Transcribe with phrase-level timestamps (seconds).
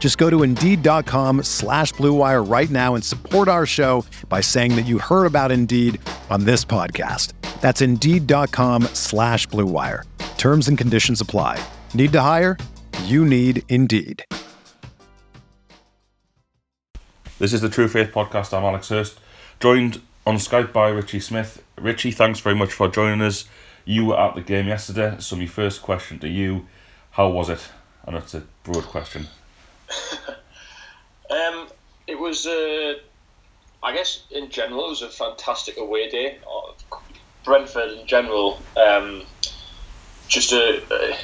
[0.00, 4.86] Just go to Indeed.com slash BlueWire right now and support our show by saying that
[4.86, 6.00] you heard about Indeed
[6.30, 7.34] on this podcast.
[7.60, 10.04] That's Indeed.com slash BlueWire.
[10.38, 11.62] Terms and conditions apply.
[11.92, 12.56] Need to hire?
[13.04, 14.24] You need Indeed.
[17.38, 18.56] This is the True Faith Podcast.
[18.56, 19.18] I'm Alex Hurst,
[19.60, 21.62] joined on Skype by Richie Smith.
[21.78, 23.46] Richie, thanks very much for joining us.
[23.84, 26.66] You were at the game yesterday, so my first question to you,
[27.12, 27.68] how was it?
[28.06, 29.28] I know it's a broad question.
[31.30, 31.68] um,
[32.06, 32.94] it was, uh,
[33.82, 36.38] I guess, in general, it was a fantastic away day.
[36.46, 36.72] Uh,
[37.44, 39.22] Brentford, in general, um,
[40.28, 41.16] just a,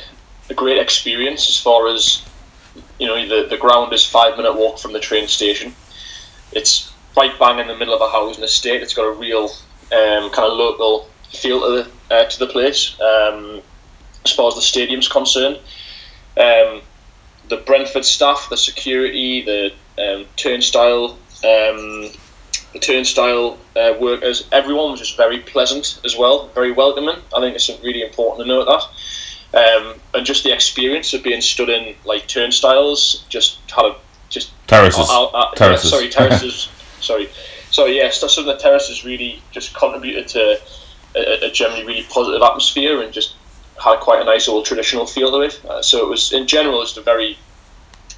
[0.50, 2.24] a great experience as far as
[2.98, 3.28] you know.
[3.28, 5.74] The the ground is five minute walk from the train station.
[6.52, 8.82] It's right bang in the middle of a housing estate.
[8.82, 9.44] It's got a real
[9.92, 12.98] um, kind of local feel to the uh, to the place.
[13.00, 13.62] Um,
[14.24, 15.58] as far as the stadium's concerned,
[16.36, 16.82] um,
[17.48, 22.10] the Brentford staff, the security, the um, turnstile, um,
[22.72, 27.16] the turnstile uh, workers, everyone was just very pleasant as well, very welcoming.
[27.34, 28.82] I think it's really important to note that.
[29.56, 33.96] Um, and just the experience of being stood in like turnstiles, just had a
[34.28, 35.90] just terraces, uh, uh, terraces.
[35.90, 36.68] Yeah, sorry, terraces.
[37.00, 37.28] sorry.
[37.72, 40.60] Yes, yeah, some of the terraces really just contributed to
[41.14, 43.34] a, a generally really positive atmosphere and just
[43.82, 45.64] had quite a nice old traditional feel to it.
[45.64, 47.38] Uh, so it was, in general, just a very,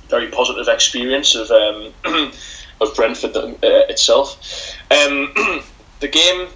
[0.09, 1.93] very positive experience of um,
[2.81, 4.37] of Brentford uh, itself.
[4.91, 5.33] Um,
[6.01, 6.49] the game,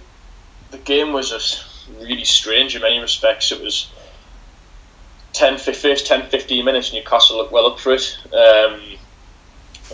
[0.71, 1.65] the game was just
[1.99, 3.51] really strange in many respects.
[3.51, 3.91] It was
[5.33, 8.17] 10, first 10, 15 minutes, Newcastle looked well up for it.
[8.33, 8.81] Um,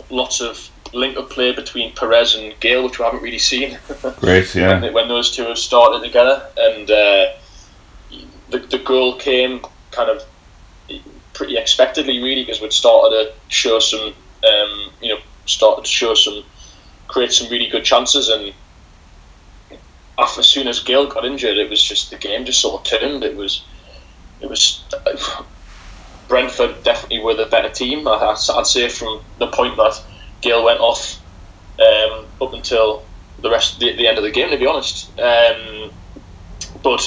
[0.09, 3.79] lots of link-up play between Perez and Gayle, which we haven't really seen.
[4.17, 4.81] Great, yeah.
[4.81, 7.25] when, when, those two have started together, and uh,
[8.49, 9.61] the, the goal came
[9.91, 10.23] kind of
[11.33, 16.13] pretty expectedly, really, because we'd started to show some, um, you know, started to show
[16.13, 16.43] some,
[17.07, 18.53] create some really good chances, and
[20.37, 23.23] as soon as Gayle got injured, it was just the game just sort of turned.
[23.23, 23.63] It was,
[24.41, 24.83] it was.
[26.27, 28.07] Brentford definitely were the better team.
[28.07, 29.99] I, would say from the point that
[30.41, 31.19] Gayle went off
[31.79, 33.03] um, up until
[33.41, 34.51] the rest the, the end of the game.
[34.51, 35.89] To be honest, um,
[36.83, 37.01] but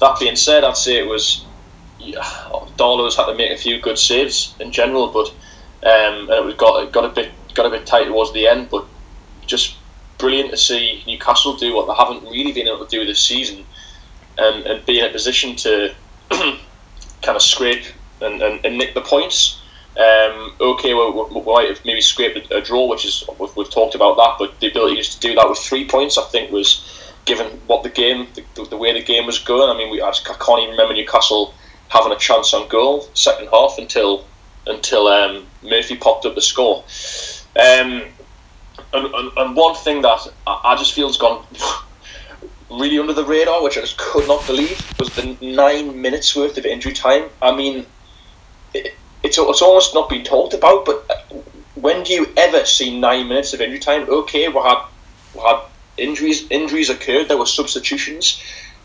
[0.00, 1.44] that being said, I'd say it was
[1.98, 5.28] yeah, had to make a few good saves in general, but
[5.82, 8.68] um, and it was got got a bit got a bit tight towards the end.
[8.70, 8.86] But
[9.46, 9.76] just
[10.18, 13.64] brilliant to see Newcastle do what they haven't really been able to do this season,
[14.36, 15.94] and, and be in a position to
[16.30, 17.84] kind of scrape
[18.20, 19.60] and, and, and nick the points.
[19.96, 23.96] Um, okay, we, we, might have maybe scraped a, draw, which is we've, we've, talked
[23.96, 26.97] about that, but the ability just to do that with three points, I think, was
[27.28, 29.68] given what the game, the, the way the game was going.
[29.68, 31.54] I mean, we I, can't even remember Newcastle
[31.88, 34.24] having a chance on goal second half until
[34.66, 36.84] until um, Murphy popped up the score.
[37.56, 38.02] Um,
[38.92, 41.44] and, and, and, one thing that I, just feel has gone
[42.70, 46.56] really under the radar, which I just could not believe, was the nine minutes worth
[46.58, 47.24] of injury time.
[47.40, 47.86] I mean,
[48.74, 51.34] it, it's it's almost not been talked about, but
[51.74, 54.08] when do you ever see nine minutes of injury time?
[54.08, 54.82] Okay, we had
[55.34, 55.60] we had
[55.98, 57.28] injuries injuries occurred.
[57.28, 58.42] There were substitutions,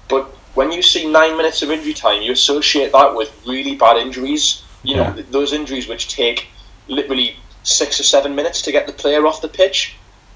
[0.07, 3.97] but when you see nine minutes of injury time, you associate that with really bad
[3.97, 4.63] injuries.
[4.83, 5.23] You know yeah.
[5.31, 6.47] those injuries which take
[6.87, 9.95] literally six or seven minutes to get the player off the pitch.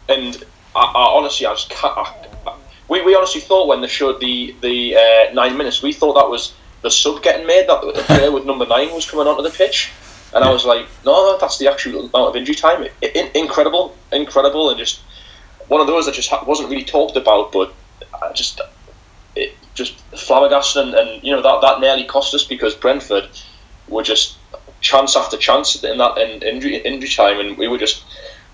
[0.10, 0.44] And
[0.76, 1.96] I, I honestly, I just can't.
[1.98, 2.56] I,
[2.88, 6.30] we, we honestly thought when they showed the the uh, nine minutes, we thought that
[6.30, 9.50] was the sub getting made that the player with number nine was coming onto the
[9.50, 9.92] pitch.
[10.34, 12.86] And I was like, no, that's the actual amount of injury time.
[13.02, 15.02] It, incredible, incredible, and just
[15.68, 17.74] one of those that just wasn't really talked about, but
[18.34, 18.62] just
[19.36, 23.28] it just flabbergasted, and, and you know that that nearly cost us because Brentford
[23.88, 24.38] were just
[24.82, 28.04] chance after chance in that in injury injury time, and we were just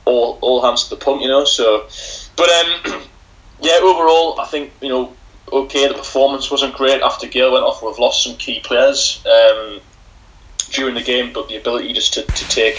[0.06, 1.45] all all hands to the pump, you know.
[1.45, 1.88] So,
[2.36, 3.01] but um,
[3.62, 5.13] yeah, overall, I think you know
[5.51, 5.88] okay.
[5.88, 7.83] The performance wasn't great after Gayle went off.
[7.83, 9.80] We've lost some key players um,
[10.71, 12.75] during the game, but the ability just to, to take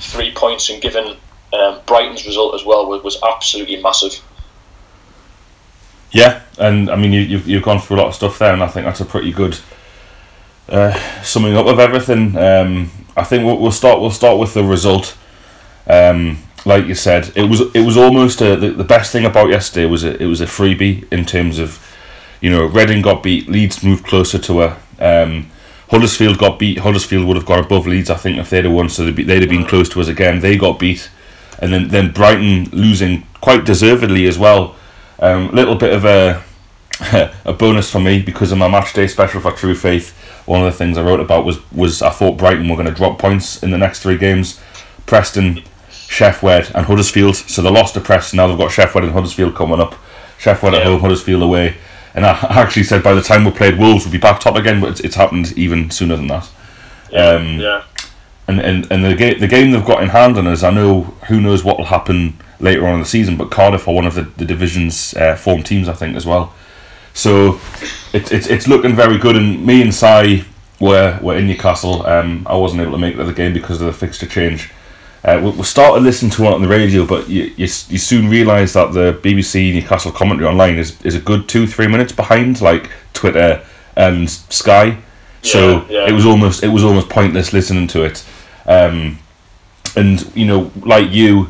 [0.00, 1.16] three points and given
[1.52, 4.22] um, Brighton's result as well was, was absolutely massive.
[6.10, 8.62] Yeah, and I mean you, you've you've gone through a lot of stuff there, and
[8.62, 9.58] I think that's a pretty good
[10.68, 12.36] uh, summing up of everything.
[12.36, 15.16] Um, I think we'll, we'll start we'll start with the result.
[15.86, 19.48] Um, like you said, it was it was almost a, the, the best thing about
[19.48, 21.84] yesterday was a, it was a freebie in terms of
[22.40, 24.78] you know Reading got beat, Leeds moved closer to her.
[24.98, 25.50] Um,
[25.90, 26.78] Huddersfield got beat.
[26.78, 28.90] Huddersfield would have got above Leeds, I think, if they'd have won.
[28.90, 30.40] So they'd, be, they'd have been close to us again.
[30.40, 31.08] They got beat,
[31.58, 34.76] and then then Brighton losing quite deservedly as well.
[35.18, 36.42] A um, little bit of a
[37.44, 40.16] a bonus for me because of my match day special for True Faith.
[40.46, 42.94] One of the things I wrote about was was I thought Brighton were going to
[42.94, 44.60] drop points in the next three games.
[45.06, 47.36] Preston, Sheffield, and Huddersfield.
[47.36, 48.36] So they lost to Preston.
[48.36, 49.94] Now they've got Sheffield and Huddersfield coming up.
[50.38, 51.76] Sheffield at home, Huddersfield away.
[52.14, 54.80] And I actually said by the time we played Wolves, we'd be back top again,
[54.80, 56.50] but it's, it's happened even sooner than that.
[57.12, 57.84] Um, yeah.
[58.48, 61.02] And and, and the game the game they've got in hand on us, I know
[61.28, 64.14] who knows what will happen later on in the season, but Cardiff are one of
[64.14, 66.52] the, the division's uh, form teams, I think, as well.
[67.14, 67.60] So
[68.12, 69.36] it's it's it's looking very good.
[69.36, 70.44] And me and Si
[70.80, 72.06] were were in Newcastle.
[72.06, 74.70] Um, I wasn't able to make it to the game because of the fixture change.
[75.24, 78.30] Uh, we, we started listening to it on the radio, but you, you, you soon
[78.30, 82.60] realise that the BBC Newcastle commentary online is, is a good two three minutes behind
[82.62, 83.62] like Twitter
[83.96, 84.96] and Sky.
[85.42, 86.08] So Yeah, yeah.
[86.08, 88.24] it was almost it was almost pointless listening to it.
[88.68, 89.18] Um,
[89.96, 91.48] and you know, like you,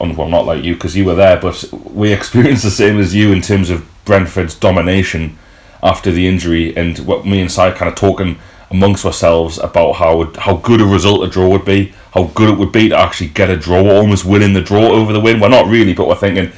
[0.00, 3.14] um, well, not like you because you were there, but we experienced the same as
[3.14, 5.36] you in terms of Brentford's domination
[5.82, 8.38] after the injury, and what me and Si kind of talking
[8.70, 12.58] amongst ourselves about how how good a result a draw would be, how good it
[12.58, 15.40] would be to actually get a draw, almost winning the draw over the win.
[15.40, 16.52] Well, not really, but we're thinking,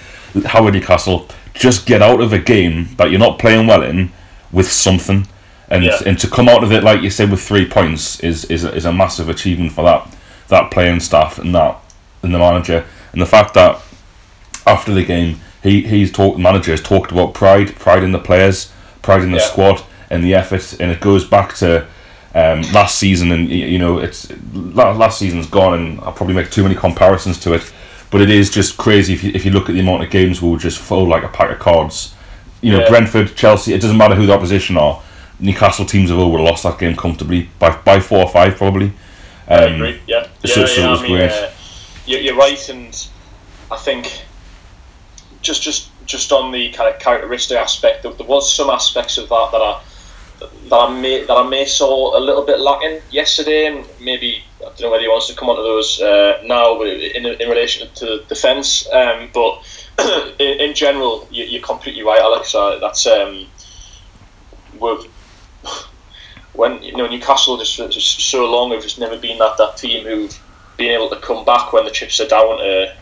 [0.44, 4.10] how would Newcastle just get out of a game that you're not playing well in
[4.50, 5.26] with something?
[5.72, 5.98] And, Yeah.
[6.04, 8.74] and to come out of it like you said with three points is is a,
[8.74, 10.06] is a massive achievement for that
[10.48, 11.76] that playing staff and that
[12.22, 13.80] and the manager and the fact that
[14.66, 18.18] after the game he he's talked the manager has talked about pride pride in the
[18.18, 18.70] players
[19.00, 19.46] pride in the Yeah.
[19.52, 21.86] squad and the effort and it goes back to
[22.34, 26.62] um, last season and you know it's last season's gone and I'll probably make too
[26.62, 27.72] many comparisons to it
[28.10, 30.42] but it is just crazy if you, if you look at the amount of games
[30.42, 32.14] we will just fold like a pack of cards
[32.60, 32.88] you know Yeah.
[32.90, 35.00] Brentford Chelsea it doesn't matter who the opposition are
[35.40, 38.92] Newcastle teams have all lost that game comfortably by by four or five probably.
[39.48, 40.00] I Um, agree.
[40.06, 40.90] Yeah, yeah, so- yeah.
[40.90, 41.30] was I mean, great.
[41.32, 41.50] uh,
[42.06, 43.06] you're, you're right, and
[43.70, 44.22] I think
[45.42, 49.28] just just just on the kind of characteristic aspect, there, there was some aspects of
[49.28, 49.80] that that I
[50.68, 54.64] that I may that I may saw a little bit lacking yesterday, and maybe I
[54.64, 57.48] don't know whether he wants to come on to those uh, now, but in, in
[57.48, 58.88] relation to the defence.
[58.92, 59.62] Um, but
[60.40, 62.54] in, in general, you, you're completely right, Alex.
[62.54, 63.46] Uh, that's um,
[64.80, 65.06] we've
[66.54, 70.04] when you know Newcastle just for so long have just never been that that team
[70.04, 70.38] who've
[70.76, 72.94] been able to come back when the chips are down to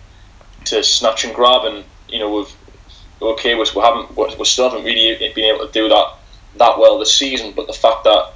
[0.66, 2.54] to snatch and grab and you know we've
[3.22, 6.14] okay we, we haven't we still haven't really been able to do that
[6.56, 8.32] that well this season but the fact that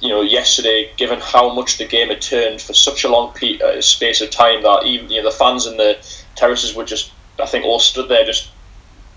[0.00, 3.58] you know yesterday given how much the game had turned for such a long pe-
[3.60, 5.98] uh, space of time that even you know the fans in the
[6.34, 8.50] terraces were just I think all stood there just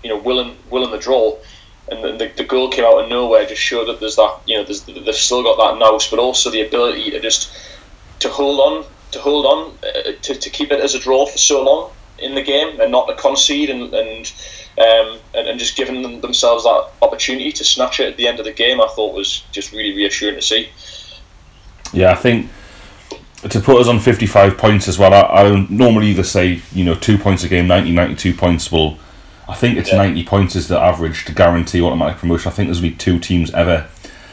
[0.02, 1.36] you know willing willing the draw
[1.90, 4.56] and the, the, the goal came out of nowhere just showed that there's that you
[4.56, 7.52] know there's, they've still got that nous but also the ability to just
[8.20, 11.38] to hold on to hold on uh, to, to keep it as a draw for
[11.38, 14.32] so long in the game and not to concede and and,
[14.78, 18.38] um, and, and just giving them, themselves that opportunity to snatch it at the end
[18.38, 20.70] of the game I thought was just really reassuring to see
[21.92, 22.48] Yeah, I think
[23.50, 26.94] to put us on 55 points as well, I, I normally either say, you know,
[26.94, 28.70] two points a game, 90, 92 points.
[28.70, 28.98] Well,
[29.52, 29.98] I think it's Yeah.
[29.98, 32.50] 90 points is the average to guarantee automatic promotion.
[32.50, 33.86] I think there's only two teams ever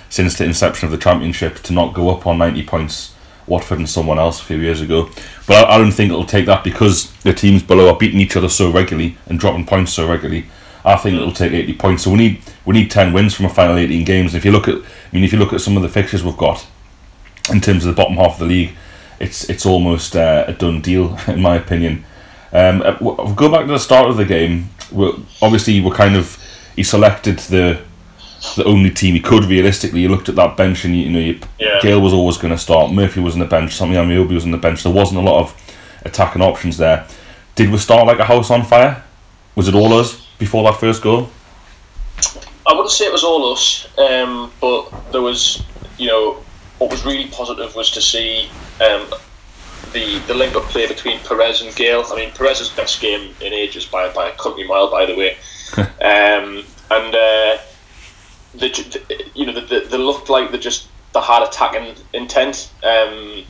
[0.10, 3.14] since the inception of the championship to not go up on 90 points.
[3.46, 5.10] Watford and someone else a few years ago.
[5.48, 8.38] But I, I don't think it'll take that because the teams below are beating each
[8.38, 10.46] other so regularly and dropping points so regularly.
[10.86, 12.04] I think it'll take 80 points.
[12.04, 14.36] So we need we need 10 wins from a final 18 games.
[14.36, 16.38] If you look at, I mean, if you look at some of the fixtures we've
[16.38, 16.66] got,
[17.52, 18.72] in terms of the bottom half of the league,
[19.20, 22.06] it's it's almost uh, a done deal in my opinion.
[22.52, 22.94] Um, uh,
[23.34, 24.70] go back to the start of the game.
[24.92, 26.38] We're, obviously, we're kind of
[26.76, 27.82] he selected the
[28.56, 30.02] the only team he could realistically.
[30.02, 31.80] You looked at that bench and you, you know you, Yeah.
[31.82, 32.92] Gayle was always going to start.
[32.92, 33.74] Murphy was on the bench.
[33.74, 34.84] Sammy Ameobi was on the bench.
[34.84, 37.06] There wasn't a lot of attacking options there.
[37.56, 39.04] Did we start like a house on fire?
[39.56, 41.30] Was it all us before that first goal?
[42.66, 45.64] I wouldn't say it was all us, um, but there was,
[45.98, 46.44] you know,
[46.78, 49.08] what was really positive was to see um,
[49.94, 52.04] the the link up play between Perez and Gayle.
[52.10, 55.38] I mean, Perez's best game in ages by by a country mile, by the way.
[55.78, 57.58] um, and uh,
[58.56, 58.74] they,
[59.36, 63.44] you know, they, they looked like they just they had attacking intent, um,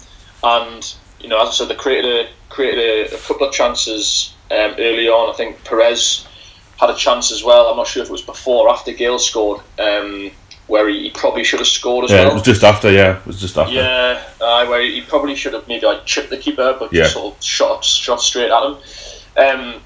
[0.44, 2.80] and you know, as I said, they created a created
[3.12, 5.30] a, a couple of chances um, early on.
[5.30, 6.28] I think Perez
[6.80, 7.68] had a chance as well.
[7.68, 10.32] I'm not sure if it was before or after Gayle scored, um,
[10.70, 12.26] where he, probably should have scored as yeah, well.
[12.26, 12.92] Yeah, it was just after.
[12.92, 13.74] Yeah, it was just after.
[13.74, 17.08] Yeah, uh, where he probably should have maybe like chipped the keeper, but yeah.
[17.08, 18.78] sort of shot shot straight at him.
[19.36, 19.82] Um,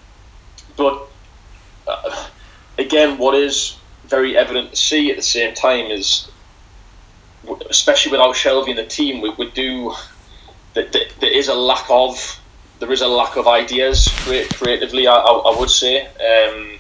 [0.76, 1.08] but
[1.88, 2.28] uh,
[2.78, 6.30] again, what is very evident to see at the same time is,
[7.70, 9.94] especially without Shelvey in the team, we, we do.
[10.74, 12.42] That there is a lack of
[12.80, 14.10] there is a lack of ideas
[14.58, 15.08] creatively.
[15.08, 16.08] I, I, I would say.
[16.08, 16.80] Um,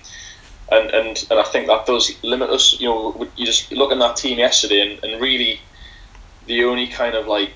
[0.73, 2.79] and, and, and I think that does limit us.
[2.79, 5.59] You know, you just look at that team yesterday, and, and really,
[6.47, 7.53] the only kind of like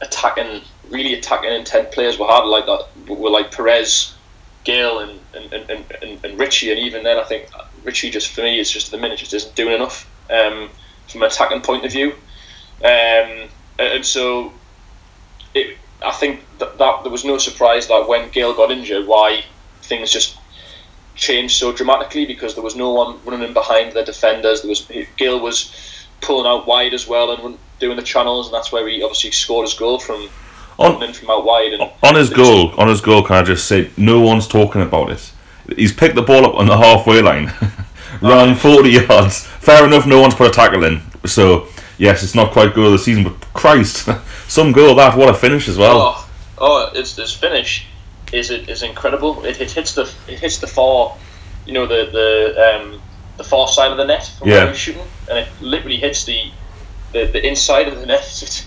[0.00, 4.14] attacking, really attacking intent players we had like that were like Perez,
[4.64, 7.48] Gayle, and and, and, and, and Ritchie, and even then, I think
[7.84, 10.68] Ritchie just for me is just at the minute just isn't doing enough um,
[11.08, 12.12] from an attacking point of view,
[12.84, 14.52] um, and so
[15.54, 19.44] it, I think that, that there was no surprise that when Gayle got injured, why
[19.82, 20.36] things just
[21.20, 24.62] changed so dramatically because there was no one running in behind the defenders.
[24.62, 25.72] There was Gayle was
[26.20, 29.66] pulling out wide as well and doing the channels, and that's where he obviously scored
[29.66, 30.28] his goal from
[30.78, 31.74] on, from out wide.
[31.74, 35.10] And on his goal, on his goal, can I just say, no one's talking about
[35.10, 35.32] it.
[35.76, 37.52] He's picked the ball up on the halfway line,
[38.22, 39.46] ran forty yards.
[39.46, 41.02] Fair enough, no one's put a tackle in.
[41.26, 44.08] So yes, it's not quite goal of the season, but Christ,
[44.48, 45.16] some goal that.
[45.16, 45.98] What a finish as well.
[46.00, 47.86] Oh, oh it's this finish
[48.32, 49.44] is it is incredible.
[49.44, 51.16] It, it hits the it hits the far,
[51.66, 53.02] you know the the um,
[53.36, 54.56] the far side of the net from yeah.
[54.56, 56.50] where he's shooting, and it literally hits the
[57.12, 58.66] the, the inside of the net.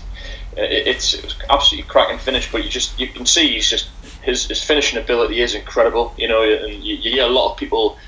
[0.56, 3.88] It's, it's, it's absolutely cracking finish, but you just you can see he's just
[4.22, 6.14] his, his finishing ability is incredible.
[6.16, 7.98] You know, and you, you hear a lot of people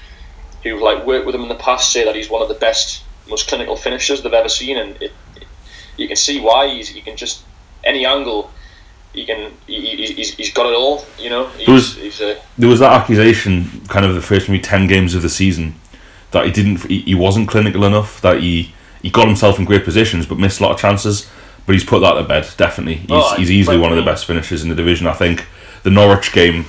[0.62, 3.02] who've like worked with him in the past say that he's one of the best,
[3.28, 5.44] most clinical finishers they've ever seen, and it, it,
[5.96, 7.42] you can see why he's he can just
[7.82, 8.50] any angle
[9.12, 11.48] he can he, he's, he's got it all you know?
[11.48, 15.22] He's, there was, there was that accusation kind of the first maybe 10 games of
[15.22, 15.74] the season
[16.32, 19.84] that he didn't he, he wasn't clinical enough that he he got himself in great
[19.84, 21.30] positions but missed a lot of chances.
[21.64, 22.94] But he's put that to bed definitely.
[22.94, 25.08] He's, oh, he's easily one of the best finishers in the division.
[25.08, 25.46] I think
[25.82, 26.66] the Norwich game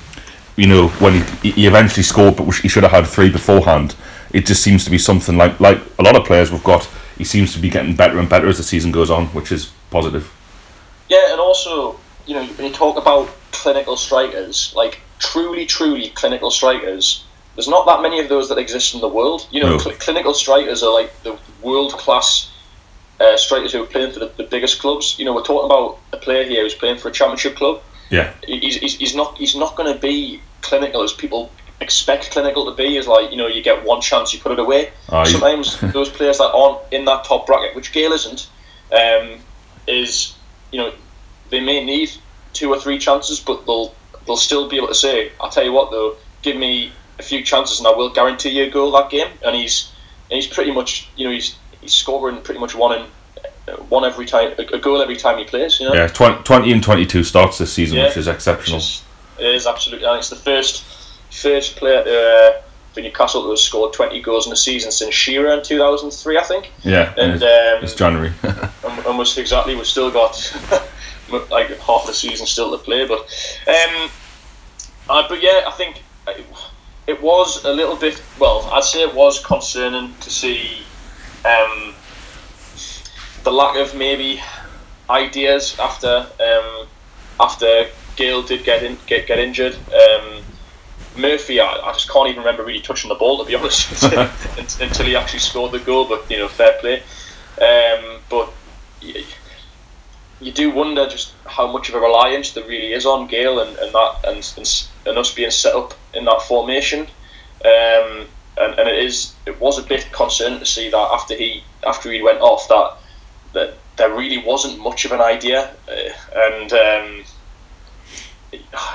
[0.55, 3.95] you know when he, he eventually scored but he should have had three beforehand
[4.31, 6.83] it just seems to be something like like a lot of players we've got
[7.17, 9.71] he seems to be getting better and better as the season goes on which is
[9.89, 10.33] positive.
[11.09, 11.96] Yeah and also
[12.27, 17.23] you know, when you talk about clinical strikers, like truly, truly clinical strikers,
[17.55, 19.47] there's not that many of those that exist in the world.
[19.49, 19.77] You know, no.
[19.79, 22.51] cl- clinical strikers are like the world class
[23.19, 25.17] uh, strikers who are playing for the, the, biggest clubs.
[25.17, 27.81] You know, we're talking about a player here who's playing for a championship club.
[28.09, 32.65] Yeah, he's, he's, he's not he's not going to be clinical as people expect clinical
[32.69, 32.97] to be.
[32.97, 34.91] Is like you know you get one chance, you put it away.
[35.09, 38.49] Oh, Sometimes those players that aren't in that top bracket, which Gayle isn't,
[38.91, 39.39] um,
[39.87, 40.35] is
[40.71, 40.93] you know
[41.49, 42.11] they may need
[42.53, 43.93] two or three chances, but they'll
[44.25, 47.43] they'll still be able to say, "I'll tell you what, though, give me a few
[47.43, 49.91] chances, and I will guarantee you a goal that game." And he's
[50.29, 53.07] and he's pretty much you know he's he's scoring pretty much one in
[53.89, 55.79] one every time a goal every time he plays.
[55.79, 55.93] You know?
[55.93, 58.77] Yeah, 20, 20 and twenty two starts this season, yeah, which is exceptional.
[58.77, 59.03] Which is,
[59.39, 60.83] it is absolutely, and it's the first
[61.31, 62.61] first player uh,
[62.93, 66.11] for Newcastle that has scored twenty goals in a season since Shearer in two thousand
[66.11, 66.71] three, I think.
[66.83, 68.33] Yeah, and um, it's January.
[68.43, 70.35] and, and was exactly we've still got
[71.29, 73.07] like half the season still to play.
[73.07, 73.19] But
[73.67, 74.09] um,
[75.09, 76.01] uh, but yeah, I think
[77.07, 78.21] it was a little bit.
[78.39, 80.81] Well, I'd say it was concerning to see
[81.45, 81.93] um,
[83.43, 84.41] the lack of maybe
[85.09, 86.87] ideas after um,
[87.39, 89.75] after Gayle did get in, get get injured.
[89.75, 90.43] Um,
[91.15, 94.03] Murphy, I, I, just can't even remember really touching the ball to be honest
[94.81, 96.05] until he actually scored the goal.
[96.05, 97.03] But you know, fair play.
[97.59, 98.53] Um, but
[100.39, 103.75] you do wonder just how much of a reliance there really is on Gayle and,
[103.77, 107.07] and that and, and, and us being set up in that formation.
[107.65, 108.27] Um,
[108.59, 112.11] and, and it is it was a bit concerning to see that after he after
[112.11, 112.97] he went off that
[113.53, 117.23] that there really wasn't much of an idea uh, and um,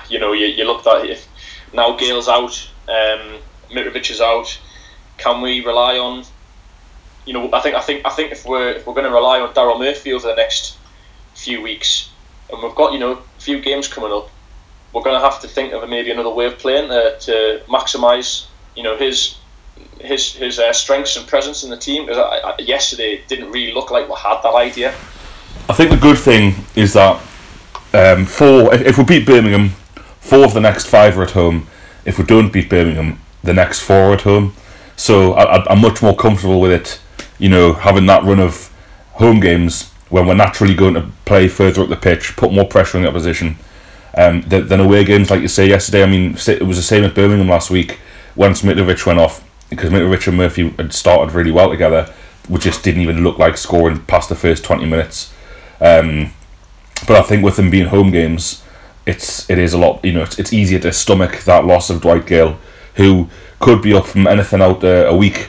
[0.09, 1.29] you know you, you look at if
[1.73, 3.39] now Gayle's out um,
[3.71, 4.59] Mitrovic is out
[5.19, 6.25] can we rely on
[7.25, 9.41] you know I think I think I think if we're if we're going to rely
[9.41, 10.77] on Daryl Murphy over the next
[11.35, 12.11] few weeks,
[12.51, 14.29] and we've got you know a few games coming up.
[14.93, 18.47] We're going to have to think of maybe another way of playing uh, to maximise
[18.77, 19.39] you know his
[20.01, 22.07] his his uh, strengths and presence in the team.
[22.07, 24.95] Because yesterday it didn't really look like we had that idea.
[25.69, 27.17] I think the good thing is that
[27.95, 29.71] um, four if we beat Birmingham,
[30.21, 31.67] four of the next five are at home.
[32.05, 34.55] If we don't beat Birmingham, the next four are at home.
[34.97, 37.01] So I, I'm much more comfortable with it
[37.43, 38.73] you know, having that run of
[39.15, 42.99] home games when we're naturally going to play further up the pitch, put more pressure
[42.99, 43.57] on the opposition.
[44.15, 46.03] Um, than, than away games, like you say yesterday.
[46.03, 47.99] I mean, it was the same at Birmingham last week
[48.37, 52.13] once Mitrovic went off because Mitrovic and Murphy had started really well together.
[52.47, 55.33] We just didn't even look like scoring past the first twenty minutes.
[55.81, 56.35] Um,
[57.07, 58.63] but I think with them being home games,
[59.07, 60.05] it's it is a lot.
[60.05, 62.59] You know, it's, it's easier to stomach that loss of Dwight Gayle,
[62.97, 65.49] who could be up from anything out uh, a week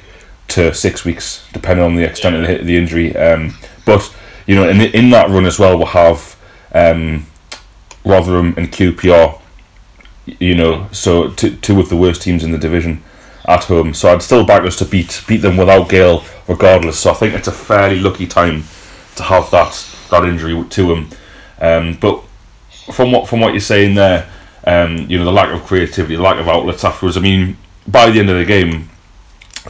[0.49, 3.13] to six weeks, depending on the extent of the, the injury.
[3.13, 3.55] Um,
[3.85, 6.35] but you know, in in that run as well, we'll have
[6.73, 7.25] um,
[8.03, 9.39] Rotherham and QPR.
[10.25, 13.03] You know, so two, two of the worst teams in the division
[13.45, 13.93] at home.
[13.93, 16.99] So I'd still back us to beat beat them without Gayle, regardless.
[16.99, 18.63] So I think it's a fairly lucky time
[19.15, 21.09] to have that that injury to him.
[21.59, 22.23] Um, but
[22.93, 24.29] from what from what you're saying there,
[24.65, 27.17] um, you know, the lack of creativity, the lack of outlets afterwards.
[27.17, 27.57] I mean,
[27.87, 28.89] by the end of the game,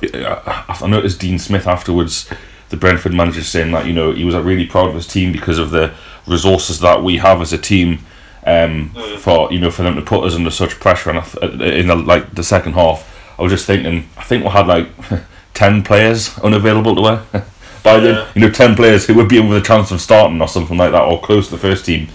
[0.01, 2.29] I noticed Dean Smith afterwards,
[2.73, 5.59] the Brentford manager, saying that you know he was really proud of his team because
[5.59, 5.93] of the
[6.25, 7.99] resources that we have as a team.
[8.45, 8.89] Um,
[9.19, 12.33] for you know for them to put us under such pressure and in the, like
[12.33, 13.07] the second half,
[13.39, 14.89] I was just thinking I think we had like
[15.53, 17.45] ten players unavailable to her
[17.83, 18.29] by yeah.
[18.35, 20.77] you know ten players who would be in with a chance of starting or something
[20.77, 22.09] like that or close to the first team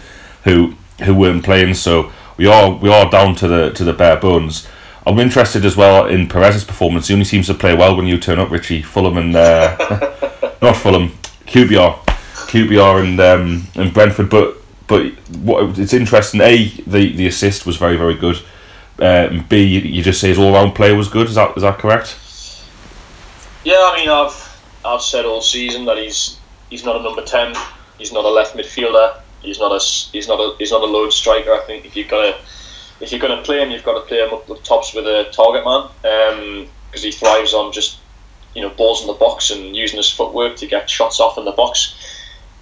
[0.45, 0.75] who
[1.05, 1.73] who weren't playing.
[1.75, 4.69] So we are we are down to the to the bare bones.
[5.07, 7.09] I'm interested as well in Perez's performance.
[7.09, 8.83] He only seems to play well when you turn up, Richie.
[8.83, 9.77] Fulham and uh,
[10.62, 11.11] not Fulham,
[11.47, 11.97] QPR,
[12.49, 14.31] QPR and um, and Brentford.
[14.31, 16.41] But but what it's interesting.
[16.41, 18.38] A the, the assist was very very good.
[19.00, 21.29] Um, B you, just say his all round play was good.
[21.29, 22.19] Is that is that correct?
[23.65, 26.38] Yeah, I mean I've I've said all season that he's
[26.71, 27.55] he's not a number ten.
[27.99, 29.21] He's not a left midfielder.
[29.43, 31.53] He's not a he's not a he's not a load striker.
[31.53, 32.38] I think if you've got to
[33.00, 35.31] if you're to play him, you've got to play him up the tops with a
[35.33, 35.88] target man
[36.91, 37.99] because um, he thrives on just
[38.59, 41.45] you know balls in the box and using his footwork to get shots off in
[41.45, 41.95] the box.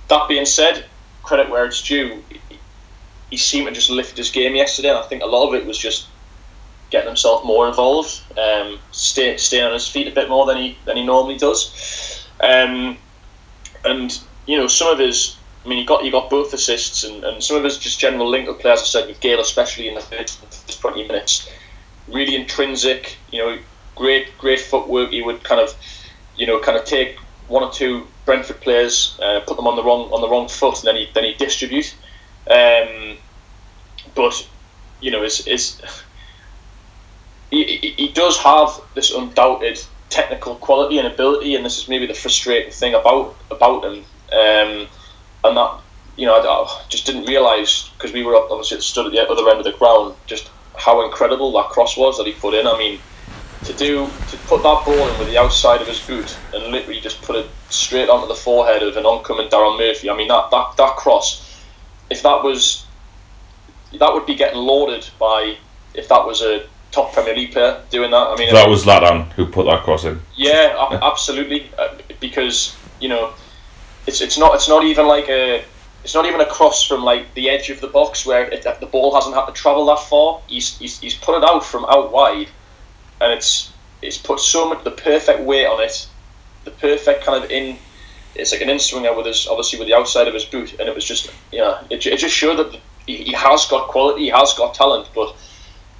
[0.08, 0.84] That being said,
[1.22, 2.22] credit where it's due.
[3.30, 5.66] He seemed to just lift his game yesterday, and I think a lot of it
[5.66, 6.06] was just
[6.90, 10.78] getting himself more involved, um, stay stay on his feet a bit more than he
[10.84, 12.98] than he normally does, um,
[13.86, 17.24] and you know some of his I mean, you got you got both assists and,
[17.24, 19.94] and some of his just general link up As I said with Gayle, especially in
[19.94, 20.38] the first
[20.80, 21.50] twenty minutes,
[22.06, 23.16] really intrinsic.
[23.32, 23.58] You know,
[23.96, 25.10] great great footwork.
[25.10, 25.74] He would kind of,
[26.36, 29.82] you know, kind of take one or two Brentford players, uh, put them on the
[29.82, 31.94] wrong on the wrong foot, and then he then he distribute.
[32.48, 33.16] Um,
[34.14, 34.48] but
[35.00, 35.80] you know, is is
[37.50, 39.80] he, he does have this undoubted
[40.10, 44.04] technical quality and ability, and this is maybe the frustrating thing about about him.
[44.32, 44.88] Um,
[45.44, 45.80] and that
[46.16, 49.48] you know I, I just didn't realise because we were obviously stood at the other
[49.48, 52.66] end of the ground just how incredible that cross was that he put in.
[52.66, 53.00] I mean,
[53.66, 57.00] to do to put that ball in with the outside of his boot and literally
[57.00, 60.08] just put it straight onto the forehead of an oncoming Darren Murphy.
[60.10, 61.62] I mean that that that cross,
[62.10, 62.86] if that was
[63.98, 65.56] that would be getting lauded by
[65.94, 68.28] if that was a top Premier League player doing that.
[68.28, 70.20] I mean, that was Zlatan who put that cross in.
[70.36, 73.34] Yeah, absolutely, uh, because you know
[74.06, 75.64] it's it's not it's not even like a
[76.04, 78.86] it's not even a cross from like the edge of the box where it, the
[78.86, 80.40] ball hasn't had to travel that far.
[80.46, 82.48] He's, he's he's put it out from out wide,
[83.20, 86.06] and it's it's put so much the perfect weight on it,
[86.64, 87.78] the perfect kind of in.
[88.34, 90.88] It's like an in swinger with his obviously with the outside of his boot, and
[90.88, 94.52] it was just yeah, it, it just showed that he, has got quality, he has
[94.54, 95.34] got talent, but.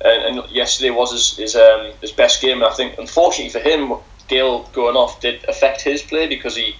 [0.05, 3.66] And, and yesterday was his his, um, his best game, and I think unfortunately for
[3.66, 3.94] him,
[4.29, 6.76] Gayle going off did affect his play because he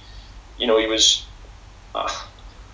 [0.59, 1.25] you know, he was,
[1.95, 2.11] uh,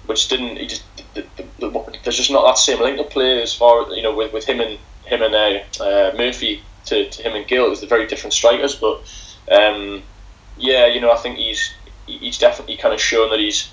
[0.06, 0.56] which didn't.
[0.56, 3.92] He just the, the, the, there's just not that same link to play as far
[3.92, 7.46] you know with, with him and him and uh, uh, Murphy to, to him and
[7.46, 7.66] Gayle.
[7.66, 9.02] It was the very different strikers, but
[9.50, 10.02] um,
[10.56, 11.72] yeah, you know, I think he's
[12.06, 13.70] he's definitely kind of shown that he's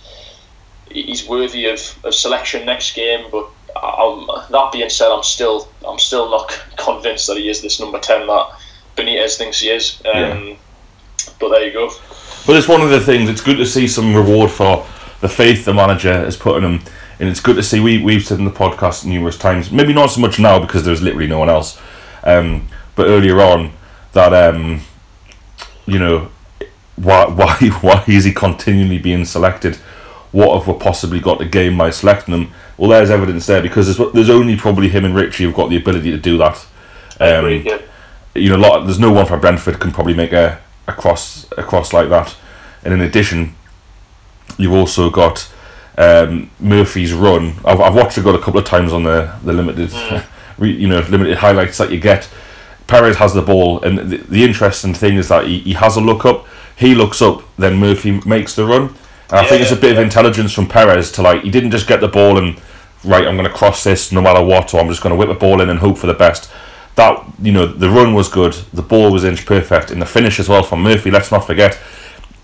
[0.89, 3.30] he's worthy of, of selection next game.
[3.32, 7.80] But I'm, that being said, I'm still I'm still not convinced that he is this
[7.80, 8.50] number ten that
[8.95, 10.02] Benitez thinks he is.
[10.06, 10.56] Um, yeah.
[11.39, 11.89] But there you go.
[12.48, 13.30] But it's one of the things.
[13.30, 14.86] It's good to see some reward for
[15.22, 16.82] the faith the manager has put in him,
[17.19, 17.80] and it's good to see.
[17.80, 21.02] We we've said in the podcast numerous times, maybe not so much now because there's
[21.02, 21.80] literally no one else,
[22.24, 22.67] um,
[22.99, 23.71] but earlier on
[24.12, 24.81] that um,
[25.85, 26.29] you know
[26.97, 29.77] why why why is he continually being selected?
[30.31, 32.51] What have we possibly got to gain by selecting him?
[32.77, 35.77] Well, there's evidence there because there's, there's only probably him and Ritchie who've got the
[35.77, 36.67] ability to do that.
[37.19, 37.65] Um,
[38.35, 38.83] you know, a lot.
[38.83, 42.35] There's no one for Brentford can probably make a across across like that.
[42.83, 43.55] And in addition,
[44.57, 45.49] you've also got
[45.97, 47.55] um, Murphy's run.
[47.63, 50.25] I've, I've watched it got a couple of times on the the limited, mm.
[50.59, 52.29] you know, limited highlights that you get.
[52.89, 56.02] Perez has the ball, and the, the interesting thing is that he, he has a
[56.02, 56.45] look up.
[56.75, 58.95] he looks up, then Murphy makes the run.
[59.30, 61.52] And I Yeah, think it's a yeah, bit of intelligence from Perez to like he
[61.52, 62.60] didn't just get the ball and
[63.04, 65.30] right I'm going to cross this no matter what or I'm just going to whip
[65.30, 66.49] the ball in and hope for the best.
[66.95, 70.39] That you know the run was good, the ball was inch perfect, and the finish
[70.39, 71.12] as well from Murphy.
[71.12, 71.78] Let's not forget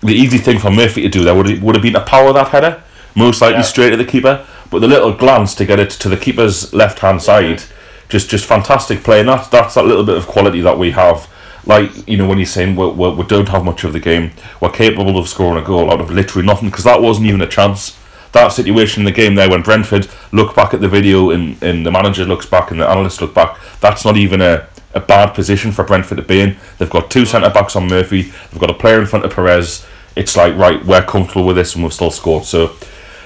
[0.00, 2.48] the easy thing for Murphy to do there would would have been to power that
[2.48, 2.82] header,
[3.14, 3.62] most likely Yeah.
[3.72, 4.46] straight at the keeper.
[4.70, 7.62] But the little glance to get it to the keeper's left hand side,
[8.08, 9.20] just just fantastic play.
[9.20, 11.28] And that's that's that little bit of quality that we have.
[11.64, 14.30] Like you know when you're saying we we we don't have much of the game,
[14.60, 17.46] we're capable of scoring a goal out of literally nothing because that wasn't even a
[17.48, 17.98] chance.
[18.32, 21.86] That situation in the game there when Brentford look back at the video and, and
[21.86, 25.32] the manager looks back and the analysts look back, that's not even a, a bad
[25.32, 26.56] position for Brentford to be in.
[26.76, 29.86] They've got two centre backs on Murphy, they've got a player in front of Perez.
[30.16, 32.44] It's like right, we're comfortable with this and we've still scored.
[32.44, 32.76] So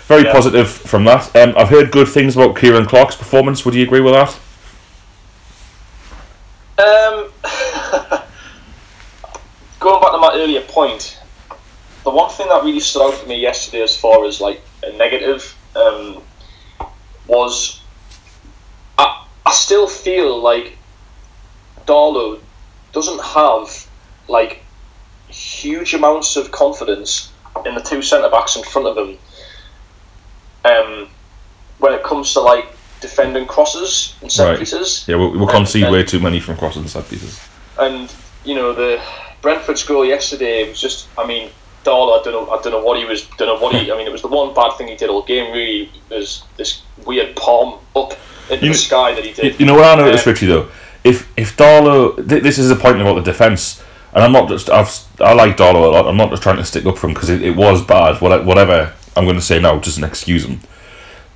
[0.07, 0.33] very Yeah.
[0.33, 1.35] positive from that.
[1.35, 3.65] Um, I've heard good things about Ciaran Clark's performance.
[3.65, 4.39] Would you agree with that?
[6.81, 7.31] Um,
[9.81, 11.21] going back to my earlier point,
[12.05, 14.91] the one thing that really stood out for me yesterday, as far as like a
[14.97, 16.23] negative, um,
[17.27, 17.83] was
[18.97, 20.79] I, I still feel like
[21.87, 22.41] Darlow
[22.93, 23.87] doesn't have
[24.27, 24.63] like
[25.29, 27.31] huge amounts of confidence
[27.67, 29.19] in the two centre backs in front of him.
[30.65, 31.09] Um,
[31.79, 34.59] when it comes to like defending crosses and set Right.
[34.59, 35.05] pieces.
[35.07, 37.39] Yeah, we, we And- concede and- way too many from crossing set pieces.
[37.79, 38.11] and
[38.45, 39.01] you know the
[39.43, 41.07] Brentford's goal yesterday was just.
[41.17, 41.49] I mean,
[41.85, 42.13] Darl.
[42.13, 42.51] I don't know.
[42.53, 43.23] I don't know what he was.
[43.39, 43.91] Don't know what he.
[43.93, 45.51] I mean, it was the one bad thing he did all game.
[45.53, 48.13] Really, was this weird palm up
[48.51, 49.59] in You- the sky that he did.
[49.59, 50.47] you know what I noticed, Uh, Richie?
[50.47, 50.67] Though,
[51.05, 53.83] if if Darlow, th- this is a point about the defence,
[54.15, 56.07] and I'm not just I've I like Darlow a lot.
[56.07, 58.21] I'm not just trying to stick up for him because it, it was bad.
[58.21, 60.61] What- Whatever I'm going to say now doesn't excuse him.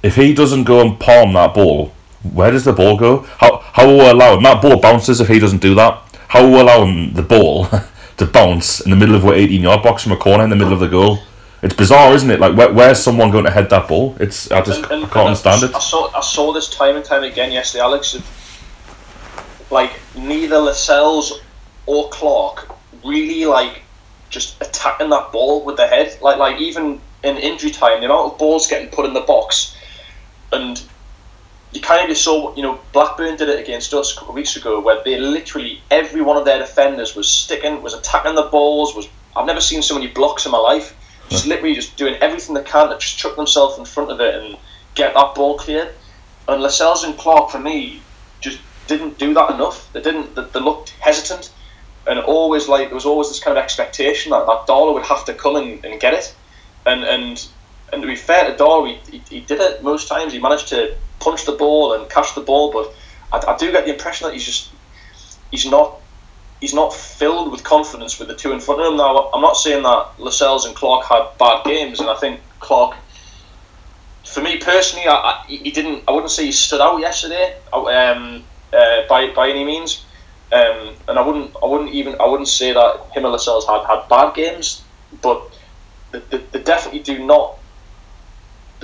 [0.05, 3.21] If he doesn't go and palm that ball, where does the ball go?
[3.39, 4.43] How how will we allow him?
[4.43, 6.01] That ball bounces if he doesn't do that.
[6.29, 7.67] How will we allow him the ball
[8.19, 10.57] to bounce in the middle of our 18 yard box from a corner in the
[10.57, 11.19] middle of the goal?
[11.63, 12.39] It's bizarre, isn't it?
[12.41, 14.15] Like where, where's someone going to head that ball?
[14.21, 15.75] It's I just And- and- I can't and understand it.
[15.75, 16.11] I saw.
[16.15, 18.15] I saw this time and time again yesterday, Alex.
[19.71, 21.41] Like neither Lascelles
[21.87, 22.71] or Clark
[23.05, 23.81] really like
[24.29, 26.19] just attacking that ball with the head.
[26.21, 29.75] Like like even in injury time, the amount of balls getting put in the box,
[30.55, 30.83] and
[31.75, 34.37] you kind of just saw, you know, Blackburn did it against us a couple of
[34.37, 38.43] weeks ago, where they literally every one of their defenders was sticking, was attacking the
[38.43, 38.95] balls.
[38.95, 40.97] Was I've never seen so many blocks in my life.
[41.31, 44.35] Just literally just doing everything they can to just chuck themselves in front of it
[44.35, 44.57] and
[44.95, 45.93] get that ball cleared.
[46.47, 48.03] And Lascelles and Clark, for me,
[48.41, 49.93] just didn't do that enough.
[49.93, 50.35] They didn't.
[50.35, 51.53] They, they looked hesitant,
[52.07, 55.25] and always like there was always this kind of expectation that that Darlow would have
[55.25, 56.35] to come and, and get it.
[56.87, 57.49] And and
[57.95, 60.33] and to be fair to he, he, he did it most times.
[60.33, 62.93] He managed to punch the ball and catch the ball, but
[63.33, 64.71] I, I do get the impression that he's just
[65.51, 66.01] he's not
[66.61, 68.97] he's not filled with confidence with the two in front of him.
[68.97, 72.97] Now I'm not saying that Lascelles and Clark had bad games, and I think Clark
[74.25, 76.05] for me personally, I, I, he didn't.
[76.09, 80.05] I wouldn't say he stood out yesterday, um, uh, by by any means.
[80.53, 81.55] Um, and I wouldn't.
[81.63, 82.17] I wouldn't even.
[82.21, 84.83] I wouldn't say that him and Lascelles had had bad games,
[85.23, 85.41] but
[86.11, 87.59] they, they, they definitely do not.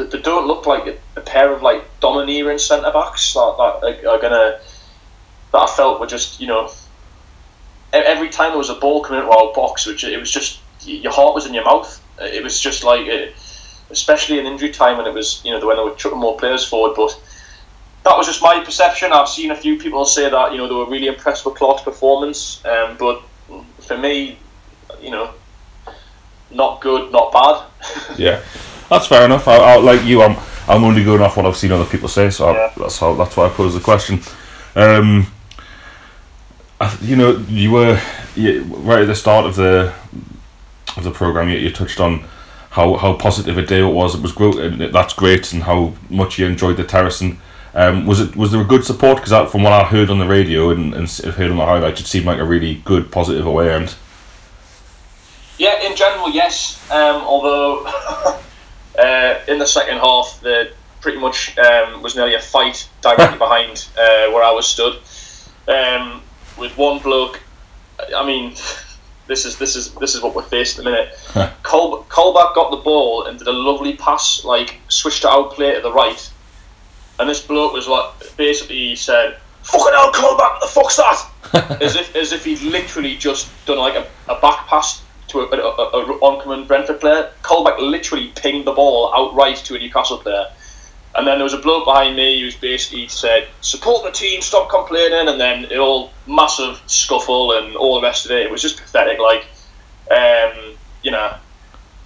[0.05, 4.15] They, don't look like a, a pair of like domineering centre backs that, that are,
[4.15, 4.61] are gonna.
[5.53, 6.71] That I felt were just you know.
[7.93, 11.13] Every time there was a ball coming into our box, which it was just your
[11.13, 12.03] heart was in your mouth.
[12.21, 13.07] It was just like.
[13.07, 13.35] It,
[13.91, 16.67] especially in injury time when it was you know when they were chucking more players
[16.67, 16.95] forward.
[16.97, 17.21] But
[18.05, 19.13] that was just my perception.
[19.13, 21.83] I've seen a few people say that you know they were really impressed with Clark's
[21.83, 23.23] performance, um, but
[23.81, 24.39] for me,
[25.01, 25.35] you know,
[26.51, 27.67] not good, not bad.
[28.19, 28.43] Yeah,
[28.91, 29.49] that's fair enough.
[29.49, 30.37] I, I, like you, I'm
[30.69, 33.37] I'm only going off what I've seen other people say, so I, that's how that's
[33.37, 34.21] why I posed the question.
[34.75, 35.29] Um,
[36.81, 38.01] I, you know, you were
[38.35, 39.95] you, right at the start of the
[40.97, 41.49] of the program.
[41.49, 42.25] You, you touched on
[42.71, 44.15] how, how positive a day it was.
[44.15, 47.41] It was great, and that's great, and how much you enjoyed the terracing.
[47.73, 49.23] Um, was it was there a good support?
[49.23, 52.07] Because from what I heard on the radio and, and heard on the highlights, it
[52.07, 53.95] seemed like a really good, positive away end.
[55.59, 56.81] Yeah, in general, yes.
[56.91, 57.85] Um, although
[58.99, 63.89] uh, in the second half, the pretty much um, was nearly a fight directly behind
[63.97, 64.99] uh, where I was stood,
[65.69, 66.23] um,
[66.59, 67.41] with one bloke.
[68.15, 68.55] I mean,
[69.27, 71.53] this is this is this is what we're facing in a minute.
[71.63, 75.75] Col- Colback got the ball and did a lovely pass, like switched it out play
[75.75, 76.31] to the right,
[77.19, 81.31] and this bloke was like basically said, "Fucking hell, Colback, what the fuck's that?"
[81.81, 85.47] as if as if he'd literally just done like a, a back pass to a,
[85.47, 87.31] a, a, oncoming Brentford player.
[87.43, 90.47] Colback literally pinged the ball outright to a Newcastle player.
[91.15, 94.71] And then there was a bloke behind me who basically said, support the team, stop
[94.71, 98.47] complaining, and then it all massive scuffle and all the rest of it.
[98.47, 99.19] It was just pathetic.
[99.19, 99.47] Like,
[100.11, 101.37] um, you know,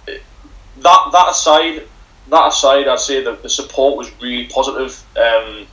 [0.07, 1.83] that that aside,
[2.29, 5.03] that aside, I'd say that the support was really positive.
[5.15, 5.67] Um,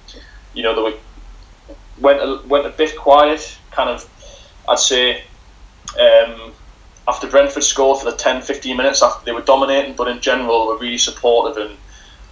[0.53, 0.99] you know, they were,
[2.01, 4.09] went a, went a bit quiet, kind of.
[4.69, 5.25] I'd say
[5.99, 6.53] um,
[7.09, 10.67] after Brentford scored for the 10, 15 minutes after they were dominating, but in general
[10.67, 11.77] were really supportive and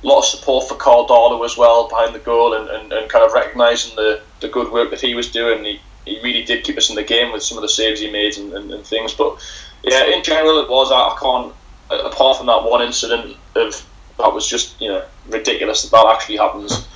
[0.02, 3.10] a lot of support for Karl Darlow as well behind the goal and, and, and
[3.10, 5.64] kind of recognising the, the good work that he was doing.
[5.64, 8.10] He, he really did keep us in the game with some of the saves he
[8.10, 9.12] made and, and, and things.
[9.12, 9.38] But
[9.82, 10.90] yeah, in general, it was.
[10.90, 11.54] I, can't,
[11.90, 13.86] apart from that one incident of
[14.18, 16.86] that was just you know ridiculous that that actually happens.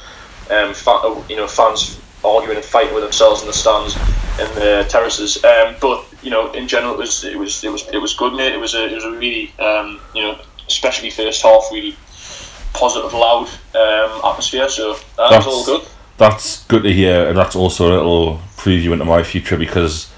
[0.50, 0.74] Um,
[1.28, 3.96] you know, fans arguing and fighting with themselves in the stands
[4.38, 5.42] in the terraces.
[5.44, 8.34] Um, but you know, in general, it was it was it was it was good,
[8.34, 8.52] mate.
[8.52, 11.96] It was a it was a really um, you know, especially first half, really
[12.72, 14.68] positive, loud um, atmosphere.
[14.68, 15.86] So that was all good.
[16.16, 20.10] That's good to hear, and that's also a little preview into my future because.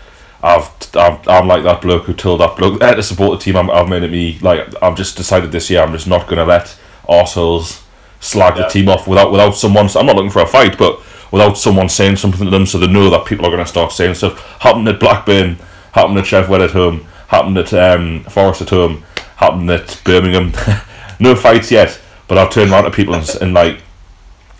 [0.42, 3.56] I've, I've I'm like that bloke who told that bloke uh, to support the team.
[3.56, 6.36] I'm, I've made it me like I've just decided this year I'm just not going
[6.36, 7.82] to let Arseholes
[8.20, 8.62] slag yeah.
[8.62, 9.88] the team off without without someone.
[9.96, 11.00] I'm not looking for a fight, but
[11.32, 13.92] without someone saying something to them so they know that people are going to start
[13.92, 14.38] saying stuff.
[14.60, 15.58] Happened at Blackburn,
[15.96, 19.02] happened at Sheffield at home, happened at um, Forest at home,
[19.36, 20.52] happened at Birmingham.
[21.20, 23.80] no fights yet, but I've turned around to people and, and like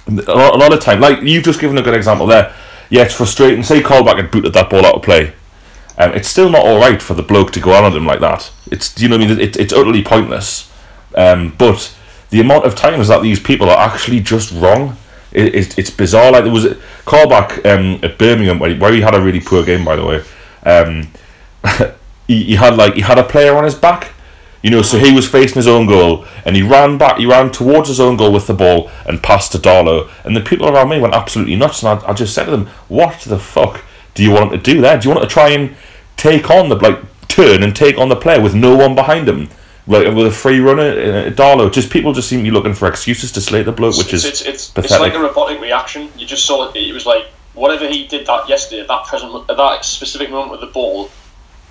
[0.08, 2.54] a lot, a lot of time, like you've just given a good example there.
[2.88, 3.62] Yeah, it's frustrating.
[3.62, 5.34] Say Colback had booted that ball out of play.
[5.98, 8.20] Um, it's still not all right for the bloke to go on at him like
[8.20, 8.50] that.
[8.70, 10.72] It's you know I mean it, it's utterly pointless.
[11.14, 11.94] Um, but
[12.30, 14.96] the amount of times that these people are actually just wrong
[15.32, 16.32] it, it, it's bizarre.
[16.32, 19.40] Like there was a Colback um, at Birmingham where he, where he had a really
[19.40, 20.22] poor game, by the way.
[22.26, 24.12] He, he had like he had a player on his back,
[24.60, 27.52] you know, so he was facing his own goal and he ran back, he ran
[27.52, 30.10] towards his own goal with the ball and passed to Darlow.
[30.24, 31.84] And the people around me went absolutely nuts.
[31.84, 34.80] And I, I just said to them, "What the fuck do you want to do
[34.80, 34.98] there?
[34.98, 35.76] Do you want to try and
[36.16, 36.98] take on the like
[37.28, 39.48] turn and take on the player with no one behind him?"
[39.88, 41.72] like with a free runner, uh, Darlow.
[41.72, 44.24] Just people just seem to be looking for excuses to slate the bloke, which it's,
[44.24, 44.90] is it's, it's, pathetic.
[44.90, 46.10] it's like a robotic reaction.
[46.16, 46.76] You just saw it.
[46.76, 50.66] It was like whatever he did that yesterday, that present, that specific moment with the
[50.66, 51.08] ball,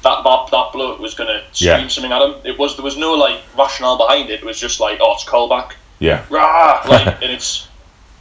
[0.05, 1.87] that that, that bloke was going to scream yeah.
[1.87, 2.35] something at him.
[2.45, 4.41] It was there was no like rationale behind it.
[4.41, 5.73] It was just like, oh, it's Colback.
[5.99, 6.25] Yeah.
[6.29, 6.83] Rah!
[6.87, 7.67] Like, and it's.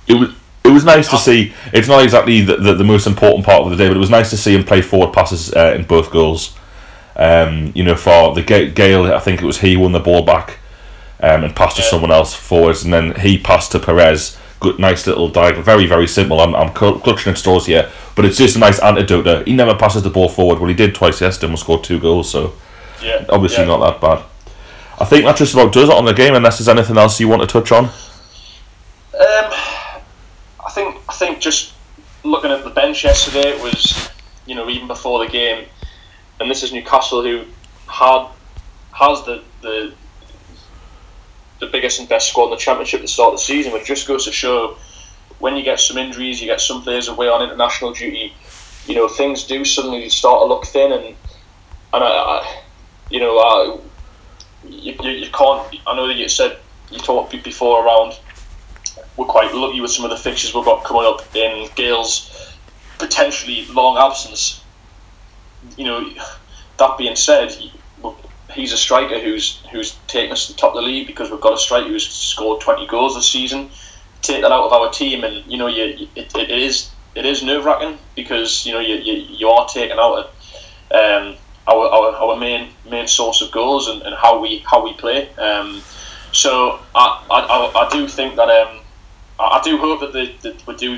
[0.08, 0.30] It was.
[0.64, 1.52] It was nice to see.
[1.74, 4.08] It's not exactly the, the, the, most important part of the day, but it was
[4.08, 6.56] nice to see him play forward passes uh, in both goals.
[7.16, 10.60] Um, you know, for the Gayle, I think it was he won the ball back
[11.20, 14.38] um, and passed to someone else forwards, and then he passed to Perez.
[14.60, 15.62] Good, nice little diagonal.
[15.62, 16.40] Very, very simple.
[16.40, 19.46] I'm, I'm clutching at straws here, but it's just a nice antidote.
[19.46, 20.58] He never passes the ball forward.
[20.58, 22.54] Well, he did twice yesterday and scored two goals, so
[23.02, 23.76] yeah, obviously yeah.
[23.76, 24.24] not that bad.
[24.98, 26.34] I think that just about does it on the game.
[26.34, 27.86] Unless there's anything else you want to touch on.
[27.86, 27.92] Um,
[29.14, 31.74] I think I think just
[32.22, 34.08] looking at the bench yesterday, it was
[34.46, 35.66] you know even before the game,
[36.40, 37.44] and this is Newcastle who
[37.86, 38.28] had
[38.92, 39.92] has the the
[41.64, 43.86] the biggest and best squad in the championship at the start of the season, which
[43.86, 44.76] just goes to show
[45.38, 48.34] when you get some injuries, you get some players away on international duty,
[48.86, 51.04] you know things do suddenly start to look thin, and
[51.92, 52.62] and I, I
[53.10, 53.78] you know I,
[54.68, 55.76] you, you, can't.
[55.86, 56.58] I know that you said
[56.90, 58.18] you talked before around.
[59.16, 62.56] We're quite lucky with some of the fixtures we've got coming up in Gayle's
[62.98, 64.64] potentially long absence
[65.76, 66.10] you know,
[66.78, 67.54] that being said,
[68.52, 71.40] he's a striker who's who's taken us to the top of the league because we've
[71.40, 73.70] got a striker who's scored 20 goals this season.
[74.22, 77.42] Take that out of our team, and you know, you, it, it is it is
[77.42, 80.30] nerve wracking because you know you, you, you are taking out
[80.90, 84.92] um, our, our, our main main source of goals and, and how we how we
[84.94, 85.28] play.
[85.34, 85.82] Um,
[86.32, 88.80] so I, I, I do think that um,
[89.38, 90.96] I do hope that, they, that we do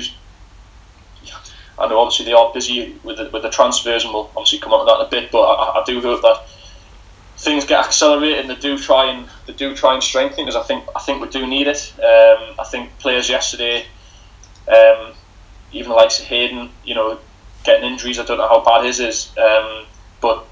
[1.79, 4.73] I know obviously they are busy with the, with the transfers, and we'll obviously come
[4.73, 5.31] on to that in a bit.
[5.31, 6.43] But I, I do hope that
[7.37, 10.63] things get accelerated and they do try and they do try and strengthen because I
[10.63, 11.93] think I think we do need it.
[11.97, 13.85] Um, I think players yesterday,
[14.67, 15.13] um,
[15.71, 17.19] even the likes of Hayden, you know,
[17.63, 18.19] getting injuries.
[18.19, 19.85] I don't know how bad his is, um,
[20.19, 20.45] but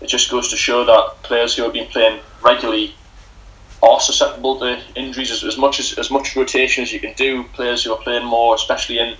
[0.00, 2.94] it just goes to show that players who have been playing regularly
[3.82, 7.44] are susceptible to injuries as, as much as as much rotation as you can do.
[7.54, 9.16] Players who are playing more, especially in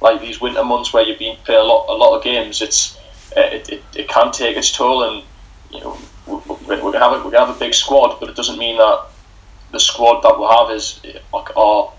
[0.00, 2.98] like these winter months where you've been playing a lot a lot of games, it's
[3.36, 5.22] it, it, it can take its toll, and
[5.70, 5.96] you know
[6.28, 9.06] we're, gonna have a, we're gonna have a big squad, but it doesn't mean that
[9.72, 11.00] the squad that we have is
[11.56, 11.92] are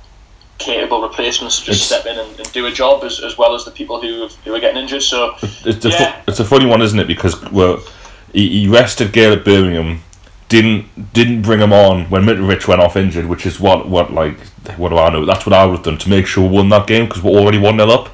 [0.57, 3.55] capable replacements to just it's, step in and, and, do a job as, as well
[3.55, 5.03] as the people who who are getting injured.
[5.03, 6.21] So it's a, yeah.
[6.27, 7.07] it's a funny one, isn't it?
[7.07, 7.83] Because well,
[8.33, 10.01] he, he rested Gayle at Birmingham
[10.49, 14.39] didn't didn't bring him on when Mitrovic went off injured, which is what what like
[14.77, 15.25] what do I know?
[15.25, 17.39] That's what I would have done to make sure we won that game because we're
[17.39, 18.09] already one 0 up.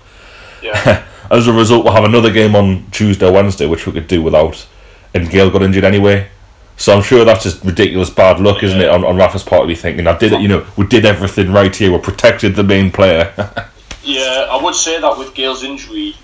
[0.61, 1.05] Yeah.
[1.31, 4.67] As a result, we'll have another game on Tuesday, Wednesday, which we could do without.
[5.15, 6.27] And Gayle got injured anyway,
[6.75, 9.67] So I'm sure that's just ridiculous bad luck, isn't it, on, on Rafa's part to
[9.67, 12.63] be thinking, I did it, you know, we did everything right here, we protected the
[12.63, 13.33] main player.
[14.03, 16.15] yeah, I would say that with Gayle's injury,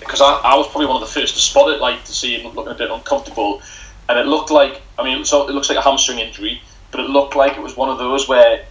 [0.00, 2.12] because um, I, I was probably one of the first to spot it, like to
[2.12, 3.62] see him looking a bit uncomfortable,
[4.08, 7.08] and it looked like, I mean, so it looks like a hamstring injury, but it
[7.08, 8.64] looked like it was one of those where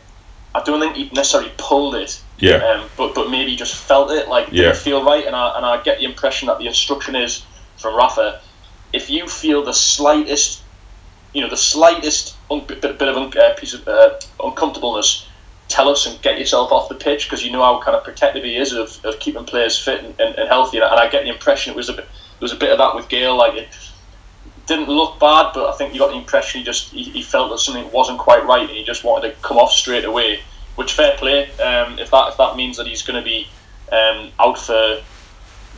[0.53, 4.27] I don't think he necessarily pulled it, yeah, um, but but maybe just felt it,
[4.27, 4.73] like didn't Yeah.
[4.73, 7.45] feel right, and I and I get the impression that the instruction is
[7.77, 8.41] from Rafa,
[8.93, 10.61] if you feel the slightest,
[11.33, 15.27] you know, the slightest un- bit, bit of un- uh, piece of uh, uncomfortableness,
[15.67, 18.43] tell us and get yourself off the pitch because you know how kind of protective
[18.43, 21.29] he is of, of keeping players fit and, and, and healthy, and I get the
[21.29, 23.67] impression it was a bit, there was a bit of that with Gayle, like it
[24.65, 27.49] didn't look bad, but I think you got the impression he just he, he felt
[27.49, 30.41] that something wasn't quite right, and he just wanted to come off straight away.
[30.75, 31.51] Which fair play.
[31.59, 33.47] Um, if that if that means that he's going to be
[33.91, 35.03] um, out for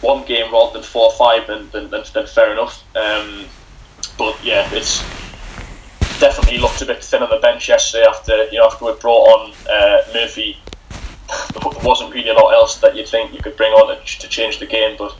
[0.02, 2.84] one game rather than four or five, then then, then, then fair enough.
[2.96, 3.46] Um,
[4.18, 5.00] but yeah, it's
[6.20, 9.28] definitely looked a bit thin on the bench yesterday after you know after we brought
[9.28, 10.58] on uh, Murphy.
[11.54, 14.28] There wasn't really a lot else that you'd think you could bring on to, to
[14.28, 15.18] change the game, but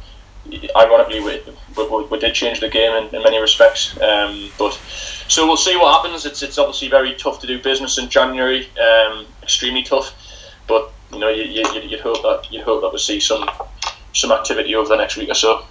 [0.76, 1.42] ironically, we,
[1.78, 4.00] we, we did change the game in, in many respects.
[4.02, 4.74] Um, but
[5.28, 6.26] so we'll see what happens.
[6.26, 10.14] It's it's obviously very tough to do business in January, um, extremely tough.
[10.68, 13.50] But you know, you, you, you'd hope that you'd hope that we see some
[14.16, 15.66] some activity over the next week or so.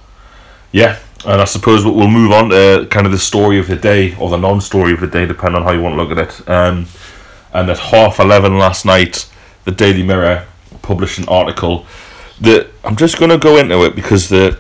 [0.73, 4.17] Yeah, and I suppose we'll move on to kind of the story of the day
[4.17, 6.49] or the non-story of the day, depending on how you want to look at it.
[6.49, 6.87] Um,
[7.53, 9.31] and at half eleven last night,
[9.65, 10.47] the Daily Mirror
[10.83, 11.87] published an article
[12.41, 14.59] that I'm just going to go into it because the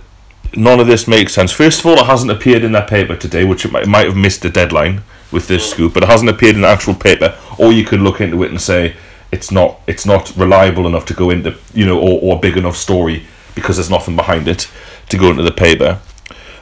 [0.56, 1.50] none of this makes sense.
[1.50, 4.06] First of all, it hasn't appeared in that paper today, which it might, it might
[4.06, 7.36] have missed the deadline with this scoop, but it hasn't appeared in the actual paper.
[7.58, 8.94] Or you could look into it and say
[9.32, 12.56] it's not it's not reliable enough to go into you know or, or a big
[12.56, 14.70] enough story because there's nothing behind it
[15.08, 16.00] to go into the paper.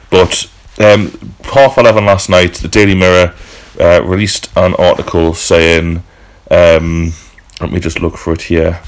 [0.09, 3.33] But um, half eleven last night, the Daily Mirror
[3.79, 6.03] uh, released an article saying,
[6.51, 7.13] um,
[7.59, 8.81] let me just look for it here.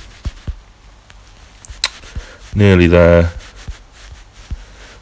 [2.54, 3.32] Nearly there.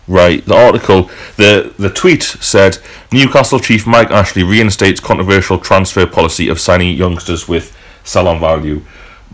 [0.06, 2.78] Right, the article, the the tweet said
[3.12, 8.82] Newcastle chief Mike Ashley reinstates controversial transfer policy of signing youngsters with sell-on value.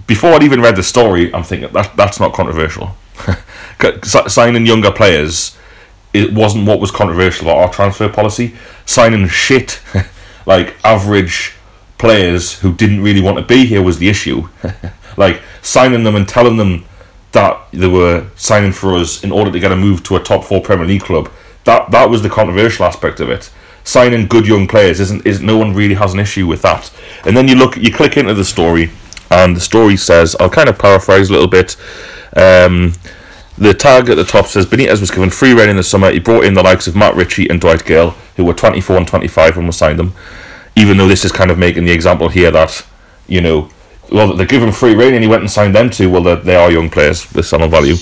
[0.05, 2.95] Before I'd even read the story, I'm thinking that that's not controversial.
[4.03, 5.57] Signing younger players,
[6.13, 8.55] it wasn't what was controversial about our transfer policy.
[8.85, 9.81] Signing shit,
[10.45, 11.53] like average
[11.97, 14.49] players who didn't really want to be here was the issue.
[15.17, 16.85] like signing them and telling them
[17.31, 20.43] that they were signing for us in order to get a move to a top
[20.43, 21.31] four Premier League club.
[21.65, 23.51] That that was the controversial aspect of it.
[23.83, 26.91] Signing good young players isn't is no one really has an issue with that.
[27.25, 28.91] And then you look you click into the story
[29.29, 31.75] and the story says I'll kind of paraphrase a little bit.
[32.35, 32.93] Um,
[33.57, 36.11] the tag at the top says Benitez was given free rein in the summer.
[36.11, 39.07] He brought in the likes of Matt Ritchie and Dwight Gayle, who were 24 and
[39.07, 40.13] 25 when we signed them.
[40.75, 42.85] Even though this is kind of making the example here that,
[43.27, 43.69] you know,
[44.11, 46.09] well, they give him free rein and he went and signed them too.
[46.09, 47.95] Well, they- are young players with some value.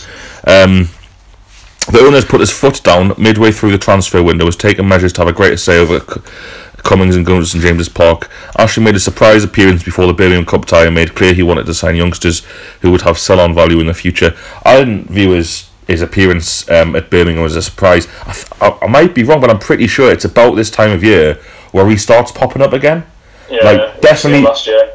[0.46, 0.90] Um,
[1.92, 5.22] the owners put his foot down midway through the transfer window, has taken measures to
[5.22, 6.00] have a greater say over
[6.84, 8.30] Cummings and Gunners and James's Park.
[8.58, 11.66] Ashley made a surprise appearance before the Birmingham Cup tie and made clear he wanted
[11.66, 12.46] to sign youngsters
[12.82, 14.36] who would have sell-on value in the future.
[14.64, 18.08] I didn't view his his appearance um, at Birmingham as a surprise.
[18.26, 20.92] I, th- I, I might be wrong, but I'm pretty sure it's about this time
[20.92, 21.36] of year
[21.72, 23.06] where he starts popping up again.
[23.50, 24.46] Yeah, like definitely,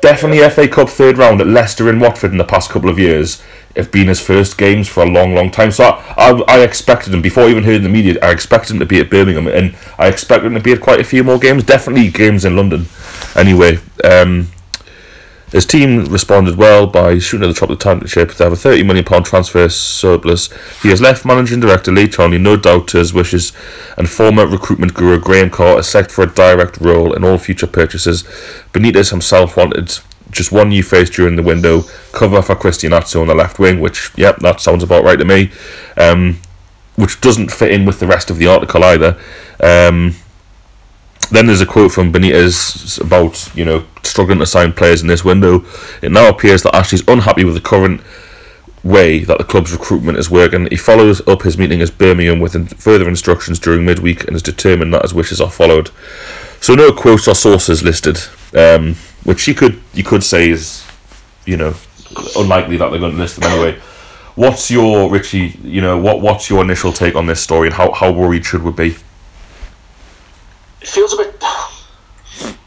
[0.03, 3.43] definitely FA Cup third round at Leicester and Watford in the past couple of years
[3.77, 5.71] have been his first games for a long, long time.
[5.71, 8.19] So I, I, I expected him before I even hearing the media.
[8.23, 11.01] I expected him to be at Birmingham, and I expected him to be at quite
[11.01, 11.65] a few more games.
[11.65, 12.87] Definitely games in London.
[13.35, 14.49] Anyway, um,
[15.53, 18.33] his team responded well by shooting at the top of the championship.
[18.33, 20.51] They have a thirty million pound transfer surplus.
[20.83, 23.53] He has left managing director Lee Charnley no doubt to his wishes,
[23.97, 27.67] and former recruitment guru Graham Carr is set for a direct role in all future
[27.67, 28.25] purchases.
[28.73, 29.99] Benitez himself wanted
[30.31, 33.81] just one new face during the window, cover for Christian Atsu on the left wing,
[33.81, 35.53] which yep, that sounds about right to me.
[35.97, 36.41] Um,
[36.97, 39.19] which doesn't fit in with the rest of the article either.
[39.61, 40.15] Um,
[41.33, 45.25] then there's a quote from Benitez about you know struggling to sign players in this
[45.25, 45.65] window.
[46.03, 48.03] It now appears that Ashley's unhappy with the current
[48.85, 50.67] way that the club's recruitment is working.
[50.71, 54.93] He follows up his meeting as Birmingham with further instructions during midweek and is determined
[54.93, 55.91] that his wishes are followed.
[56.61, 58.19] So no quotes or sources listed,
[58.55, 60.87] um, which you could you could say is
[61.47, 61.75] you know
[62.37, 63.81] unlikely that they're going to list them anyway.
[64.35, 65.59] What's your Richie?
[65.63, 66.21] You know what?
[66.21, 68.97] What's your initial take on this story and how, how worried should we be?
[70.83, 71.43] It feels a bit.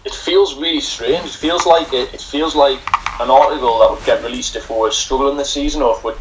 [0.06, 1.26] It feels really strange.
[1.26, 2.78] It feels like it, it feels like
[3.20, 6.12] an article that would get released if we were struggling this season, or if we,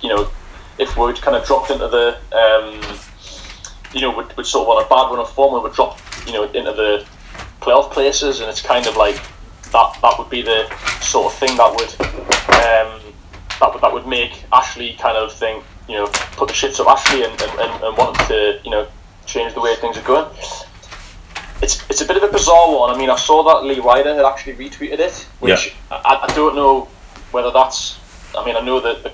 [0.00, 0.30] you know,
[0.78, 2.80] if we'd kind of dropped into the, um,
[3.92, 6.00] you know, we'd, we'd sort of on a bad run of form, and we dropped,
[6.24, 7.04] you know, into the
[7.60, 9.16] playoff places, and it's kind of like
[9.72, 9.98] that.
[10.00, 10.68] That would be the
[11.00, 11.90] sort of thing that would
[12.62, 13.12] um,
[13.58, 16.86] that would that would make Ashley kind of think, you know, put the shits up
[16.86, 18.86] Ashley and, and, and, and want to, you know,
[19.26, 20.32] change the way things are going.
[21.62, 22.94] It's, it's a bit of a bizarre one.
[22.94, 25.96] I mean, I saw that Lee Ryder had actually retweeted it, which Yeah.
[26.04, 26.88] I, I don't know
[27.30, 27.98] whether that's.
[28.36, 29.12] I mean, I know that the,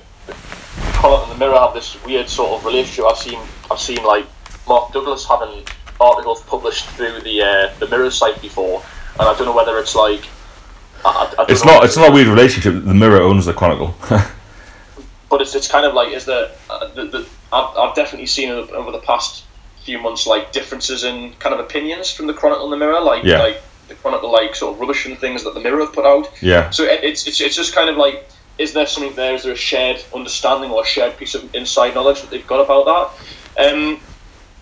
[1.05, 3.05] and the Mirror have this weird sort of relationship.
[3.05, 3.39] I've seen
[3.71, 4.27] I've seen like
[4.67, 5.65] Mark Douglas having
[6.01, 8.83] articles published through the uh, the Mirror site before,
[9.19, 10.25] and I don't know whether it's like.
[11.05, 11.85] I, I- It's not.
[11.85, 12.83] It's not a weird relationship.
[12.85, 13.95] The Mirror owns the Chronicle.
[15.31, 18.49] but it's, it's kind of like is there uh, the, the, I've, I've definitely seen
[18.49, 19.45] it over the past
[19.89, 23.25] few months like differences in kind of opinions from the Chronicle and the Mirror like
[23.25, 23.41] Yeah.
[23.49, 23.59] like
[23.91, 26.69] the Chronicle like sort of rubbish and things that the Mirror have put out yeah.
[26.77, 28.17] so it, it's, it's it's just kind of like
[28.59, 31.95] is there something there is there a shared understanding or a shared piece of inside
[31.95, 33.07] knowledge that they've got about that
[33.65, 33.99] um,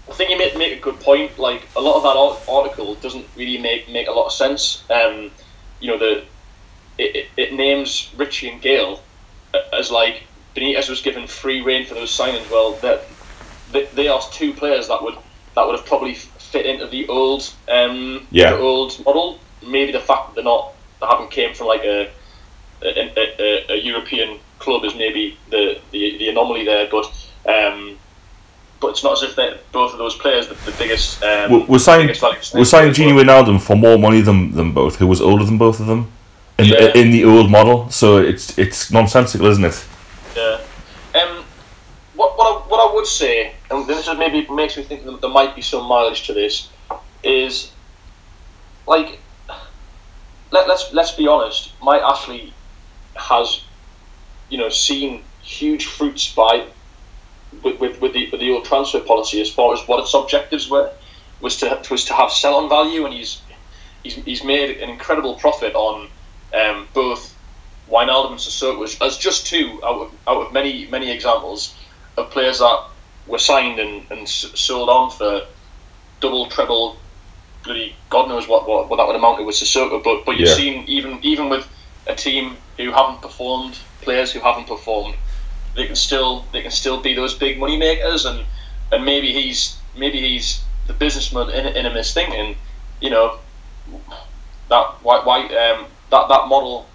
[0.09, 2.17] I think you make, make a good point like a lot of that
[2.59, 5.33] article doesn't really make make a lot of sense um,
[5.81, 6.13] you know the
[7.05, 9.03] it, it, it names Ritchie and Gayle
[9.73, 10.23] as like
[10.55, 12.51] Benitez was given free reign for those signings.
[12.51, 12.99] Well, that
[13.73, 15.17] they, they are two players that would
[15.55, 18.51] that would have probably fit into the old um, Yeah.
[18.53, 19.39] the old model.
[19.67, 22.11] Maybe the fact that they're not they haven't came from like a
[22.83, 27.07] a, a, a, European club is maybe the, the, the anomaly there, but
[27.49, 27.99] um,
[28.81, 31.23] but it's not as if they're both of those players the, the biggest.
[31.23, 32.09] Um, We're, we're signing.
[32.55, 34.97] We're signing Gini Wijnaldum for more money than them both.
[34.97, 36.13] Who was older than both of them
[36.59, 36.93] in Yeah.
[36.95, 37.89] in the old model.
[37.91, 39.85] So it's it's nonsensical, isn't it?
[40.37, 40.61] Yeah.
[41.15, 41.45] Um,
[42.15, 45.21] what, what, I, what I would say, and this is maybe makes me think that
[45.21, 46.69] there might be some mileage to this,
[47.23, 47.71] is
[48.87, 49.19] like
[50.53, 51.73] let, let's let's be honest.
[51.83, 52.53] Mike Ashley
[53.17, 53.63] has,
[54.49, 56.67] you know, seen huge fruits by
[57.63, 60.71] with, with, with the with the old transfer policy as far as what its objectives
[60.71, 60.91] were
[61.41, 63.41] was to was to have sell on value, and he's
[64.03, 66.09] he's, he's made an incredible profit on
[66.55, 67.37] um, both
[67.91, 71.75] Wijnaldum and Sissoko as just two out of, out of many many examples
[72.17, 72.81] of players that
[73.27, 75.43] were signed and, and sold on for
[76.21, 76.99] double, treble,
[77.65, 80.03] bloody God knows what, what, what that would amount to with Sissoko.
[80.03, 80.55] But but you've Yeah.
[80.55, 81.67] seen even even with
[82.07, 85.17] a team who haven't performed, players who haven't performed,
[85.75, 88.45] they can still they can still be those big money makers and
[88.93, 92.57] and maybe he's maybe he's the businessman in, in him is thinking,
[93.01, 93.41] you know,
[94.69, 96.87] that why, why um, that that model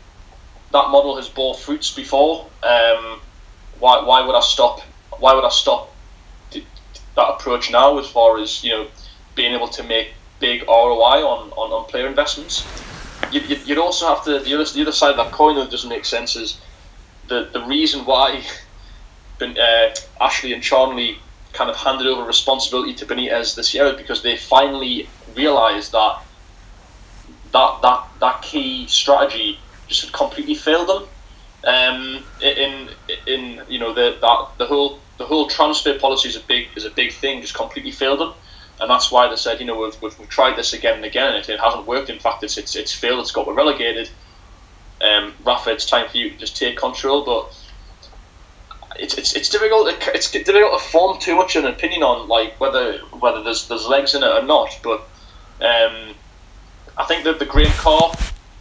[0.72, 2.46] that model has bore fruits before.
[2.64, 3.20] Um,
[3.80, 4.82] why why would I stop?
[5.20, 5.91] Why would I stop
[7.16, 7.98] that approach now?
[8.00, 8.88] As far as you know,
[9.36, 12.66] being able to make big ROI on, on, on player investments.
[13.32, 15.72] You, you, you'd also have to the other the other side of that coin that
[15.72, 16.60] doesn't make sense is
[17.28, 18.44] the the reason why
[19.40, 21.18] Ben, uh, Ashley and Charnley
[21.54, 26.22] kind of handed over responsibility to Benitez this year because they finally realised that
[27.52, 31.04] that that that key strategy just had completely failed them.
[31.64, 32.90] Um, in
[33.28, 36.86] in you know the that the whole the whole transfer policy is a big is
[36.86, 38.34] a big thing, just completely failed them,
[38.80, 41.34] and that's why they said you know we've, we've, we've tried this again and again,
[41.34, 42.10] and it, it hasn't worked.
[42.10, 43.20] In fact, it's it's, it's failed.
[43.20, 44.10] It's got we're relegated.
[45.02, 47.58] Um, Rafa, it's time for you to just take control, but
[49.00, 50.00] it's, it's, it's difficult.
[50.00, 53.68] To, it's difficult to form too much of an opinion on like whether whether there's
[53.68, 54.80] there's legs in it or not.
[54.84, 55.02] But
[55.62, 56.16] um,
[56.98, 58.12] I think that the Graham Carr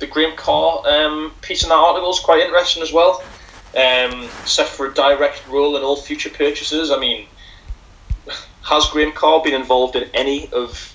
[0.01, 3.22] the Graham Carr um, piece in that article is quite interesting as well.
[3.77, 6.91] Um, set for a direct role in all future purchases.
[6.91, 7.27] I mean,
[8.62, 10.95] has Graham Carr been involved in any of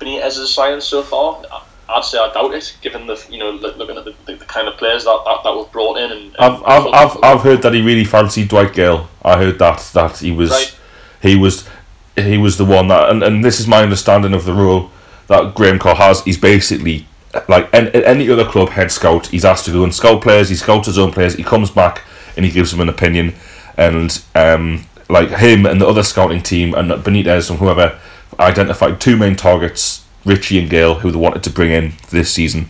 [0.00, 1.42] Benitez's signings so far?
[1.88, 4.68] I'd say I doubt it, given the you know looking at the, the, the kind
[4.68, 6.12] of players that, that, that were brought in.
[6.12, 9.08] And, and I've, I've, I've, I've heard that he really fancied Dwight Gayle.
[9.22, 10.76] I heard that that he was Right.
[11.20, 11.68] he was
[12.16, 14.90] he was the one that and, and this is my understanding of the role
[15.26, 16.22] that Graham Carr has.
[16.22, 17.06] He's basically
[17.48, 19.28] like any, any other club head scout.
[19.28, 20.48] He's asked to go and scout players.
[20.48, 21.34] He scouts his own players.
[21.34, 22.02] He comes back
[22.36, 23.34] and he gives them an opinion.
[23.76, 27.98] And um, like him and the other scouting team and Benitez and whoever
[28.38, 32.68] identified two main targets, Ritchie and Gayle, who they wanted to bring in this season.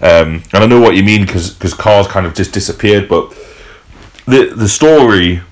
[0.00, 3.32] Um, and I know what you mean because Carr's kind of just disappeared, but
[4.26, 5.42] the the story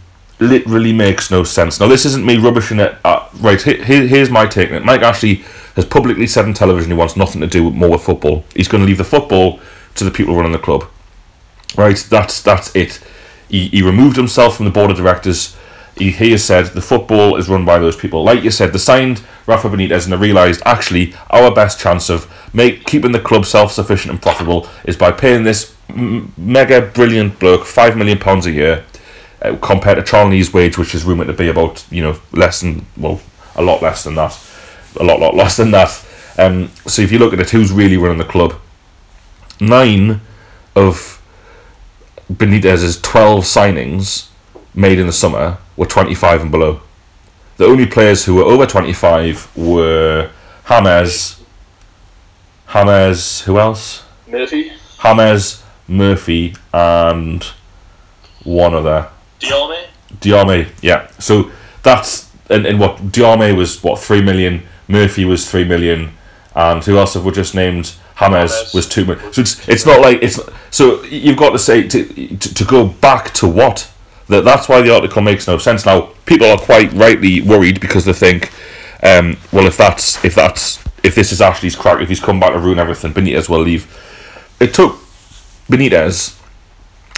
[0.41, 1.81] literally makes no sense.
[1.81, 2.97] Now, this isn't me rubbishing it.
[3.05, 4.71] Uh, right, here, here's my take.
[4.85, 5.45] Mike Ashley
[5.77, 8.45] has publicly said on television he wants nothing to do with more with football.
[8.55, 9.61] He's going to leave the football
[9.95, 10.89] to the people running the club.
[11.77, 13.01] Right, that's that's it.
[13.49, 15.57] He, he removed himself from the board of directors.
[15.97, 18.25] He, he has said the football is run by those people.
[18.25, 22.33] Like you said, they signed Rafa Benitez and they realised actually our best chance of
[22.55, 27.65] make keeping the club self sufficient and profitable is by paying this mega brilliant bloke
[27.65, 28.85] five million pounds a year
[29.43, 32.87] uh, compared to Charnley's wage, which is rumoured to be about you know less than
[32.97, 33.21] well
[33.57, 34.39] a lot less than that,
[34.99, 36.07] a lot lot less than that.
[36.39, 38.55] Um, so if you look at it, who's really running the club?
[39.61, 40.21] Nine
[40.75, 41.21] of
[42.33, 44.29] Benitez's 12 signings
[44.75, 46.81] made in the summer were 25 and below.
[47.57, 50.31] The only players who were over 25 were
[50.69, 51.45] James,
[52.73, 54.05] James, who else?
[54.27, 54.73] Murphy,
[55.03, 57.45] James, Murphy, and
[58.45, 59.09] one other.
[59.41, 59.87] Diome.
[60.21, 61.09] Diame, yeah.
[61.19, 61.51] So
[61.83, 66.13] that's and, and what Diame was what three million, Murphy was three million,
[66.55, 67.95] and who else have we just named?
[68.19, 68.75] James.
[68.75, 69.33] was two million.
[69.33, 70.39] So it's it's not like it's
[70.71, 73.91] so you've got to say to to, to go back to what
[74.29, 75.87] that that's why the article makes no sense.
[75.87, 78.53] Now people are quite rightly worried because they think,
[79.03, 82.53] um, well if that's if that's if this is Ashley's crack, if he's come back
[82.53, 83.87] to ruin everything, Benitez will leave.
[84.61, 84.97] It took
[85.69, 86.39] Benitez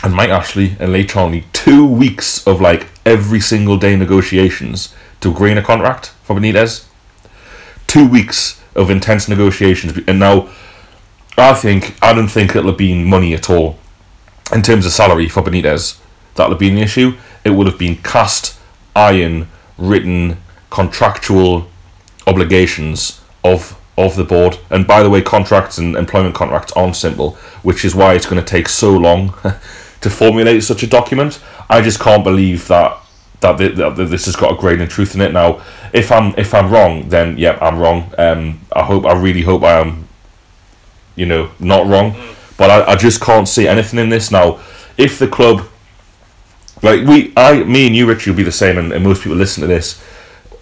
[0.02, 5.30] and Mike Ashley and Lee Charnley two weeks of like every single day negotiations to
[5.30, 6.86] agree a contract for Benitez.
[7.86, 10.48] Two weeks of intense negotiations, and now
[11.36, 13.78] I think I don't think it'll have been money at all
[14.52, 15.98] in terms of salary for Benitez.
[16.34, 17.16] That'll have been the issue.
[17.44, 18.58] It would have been cast
[18.96, 20.38] iron, written,
[20.70, 21.68] contractual
[22.26, 24.58] obligations of of the board.
[24.70, 27.32] And by the way, contracts and employment contracts aren't simple,
[27.62, 29.34] which is why it's going to take so long
[30.02, 31.40] to formulate such a document.
[31.70, 32.98] I just can't believe that
[33.40, 35.32] that, thi- that this has got a grain of truth in it.
[35.32, 38.12] Now, if I'm if I'm wrong, then yeah, I'm wrong.
[38.18, 40.08] Um, I hope I really hope I am,
[41.16, 42.14] you know, not wrong.
[42.56, 44.60] But I, I just can't see anything in this now.
[44.96, 45.66] If the club,
[46.82, 49.36] like we, I, me and you, Richie, will be the same, and, and most people
[49.36, 50.02] listen to this.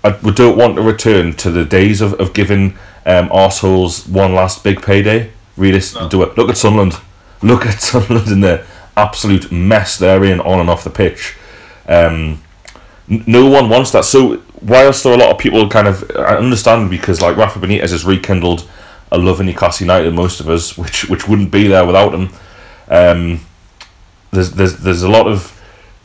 [0.03, 2.73] I, we don't want to return to the days of, of giving
[3.05, 5.31] um, arseholes one last big payday.
[5.57, 6.39] Realistically, do it.
[6.39, 6.99] Look at Sunderland.
[7.43, 8.65] Look at Sunderland in the
[8.97, 11.37] absolute mess they're in on and off the pitch.
[11.89, 12.43] Um,
[13.09, 14.05] no one wants that.
[14.05, 17.59] So whilst there are a lot of people kind of I understand because like Rafa
[17.59, 18.69] Benitez has rekindled
[19.11, 22.31] a love in Newcastle United, most of us, which which wouldn't be there without him.
[22.89, 23.41] Um,
[24.31, 25.57] there's there's there's a lot of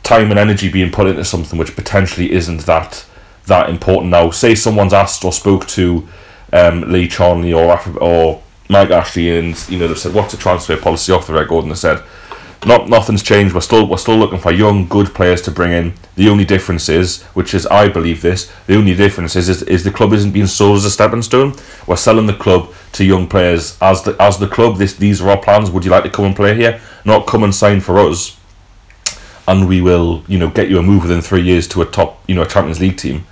[0.02, 3.06] time and energy being put into something which potentially isn't that
[3.46, 4.30] that important now.
[4.30, 6.08] Say someone's asked or spoke to
[6.52, 10.38] um, Lee Charnley or Rafa- or Mike Ashley, and you know they've said what's the
[10.38, 12.02] transfer policy off the record, and they said
[12.64, 13.54] not nothing's changed.
[13.54, 15.94] We're still we're still looking for young, good players to bring in.
[16.14, 19.84] The only difference is, which is I believe this, the only difference is is, is
[19.84, 21.54] the club isn't being sold as a stepping stone.
[21.86, 24.78] We're selling the club to young players as the as the club.
[24.78, 25.70] This these are our plans.
[25.70, 26.80] Would you like to come and play here?
[27.04, 28.38] Not come and sign for us,
[29.46, 32.22] and we will you know get you a move within three years to a top
[32.26, 33.26] you know a Champions League team.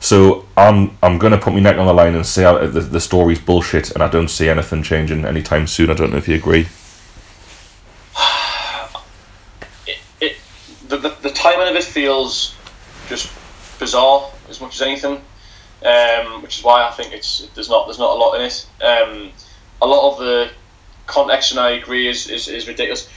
[0.00, 3.00] So I'm I'm gonna put my neck on the line and say uh, the the
[3.00, 5.90] story's bullshit, and I don't see anything changing anytime soon.
[5.90, 6.68] I don't know if you agree.
[10.20, 10.36] it
[10.88, 12.54] the, the, the timing of it feels
[13.08, 13.30] just
[13.78, 15.20] bizarre as much as anything,
[15.84, 18.66] um, which is why I think it's there's not there's not a lot in it.
[18.82, 19.32] Um,
[19.82, 20.50] a lot of the
[21.06, 23.08] context, and I agree, is, is, is ridiculous.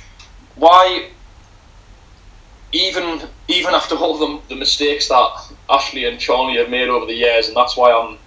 [0.55, 1.09] Why,
[2.71, 7.13] even even after all the, the mistakes that Ashley and Charnley have made over the
[7.13, 8.17] years, and that's why I'm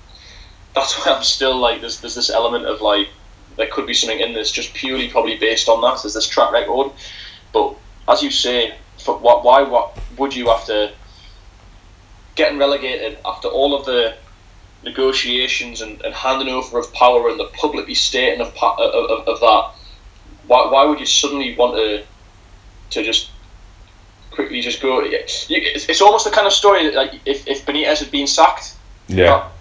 [0.75, 3.09] that's why I'm still like there's there's this element of like
[3.57, 6.03] there could be something in this just purely probably based on that.
[6.03, 6.93] There's this track record,
[7.53, 7.75] but
[8.09, 8.77] as you say,
[9.07, 10.91] for what why what would you after
[12.35, 14.15] getting relegated after all of the
[14.83, 19.41] negotiations and, and handing over of power and the publicly stating of, of, of, of
[19.41, 19.71] that
[20.47, 22.05] why, why would you suddenly want to
[22.91, 23.31] to just
[24.31, 25.01] quickly just go?
[25.03, 28.27] You, it's, it's almost the kind of story that, like if, if Benitez had been
[28.27, 28.77] sacked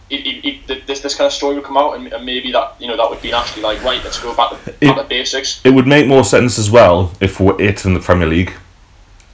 [0.09, 2.75] it, it, it, this, this kind of story would come out and, and maybe that
[2.79, 5.61] you know that would be actually like right let's go back to, back to basics.
[5.63, 8.53] It would make more sense as well if we're it in the Premier League.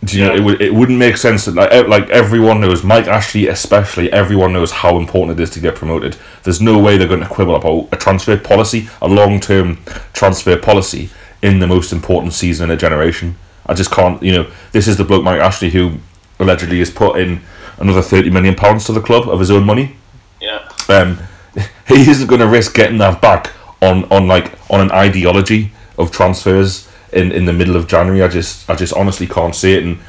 [0.03, 0.35] Do you know?
[0.35, 0.61] It would.
[0.61, 2.83] It wouldn't make sense that like like everyone knows.
[2.83, 6.17] Mike Ashley, especially, everyone knows how important it is to get promoted.
[6.43, 9.77] There's no way they're going to quibble about a transfer policy, a long term
[10.13, 11.09] transfer policy
[11.43, 13.37] in the most important season in a generation.
[13.67, 14.21] I just can't.
[14.23, 15.97] You know, this is the bloke Mike Ashley who
[16.39, 17.41] allegedly has put in
[17.77, 19.95] another thirty million pounds to the club of his own money
[20.41, 21.19] yeah um,
[21.87, 26.11] he isn't going to risk getting that back on, on like on an ideology of
[26.11, 28.21] transfers in, in the middle of January.
[28.23, 29.99] I just I just honestly can't see it, and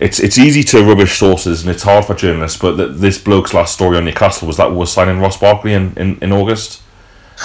[0.00, 2.58] it's it's easy to rubbish sources and it's hard for journalists.
[2.58, 5.72] But th- this bloke's last story on Newcastle was that we we're signing Ross Barkley
[5.74, 6.80] in, in, in August.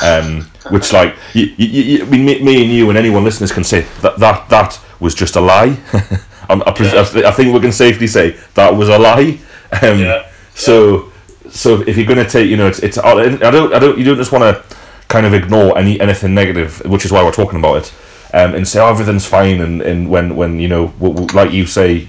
[0.03, 3.51] Um, which like you, you, you, I mean, me, me and you and anyone listeners
[3.51, 5.77] can say that that, that was just a lie.
[6.49, 9.39] I'm- I, I I think we can safely say that was a lie.
[9.81, 10.29] Um, Yeah.
[10.53, 11.11] So
[11.49, 14.03] so if you're going to take, you know, it's it's I don't I don't you
[14.03, 14.77] don't just want to
[15.07, 17.93] kind of ignore any anything negative, which is why we're talking about it,
[18.33, 21.51] um, and say oh, everything's fine, and, and when when you know w- w- like
[21.51, 22.07] you say,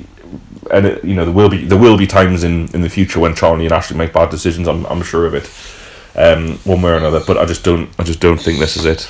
[0.71, 3.21] and it, you know there will be there will be times in, in the future
[3.21, 4.69] when Charnley and Ashley make bad decisions.
[4.69, 5.51] I'm I'm sure of it.
[6.17, 7.21] um, one way or another.
[7.25, 7.89] But I just don't.
[7.99, 9.09] I just don't think this is it.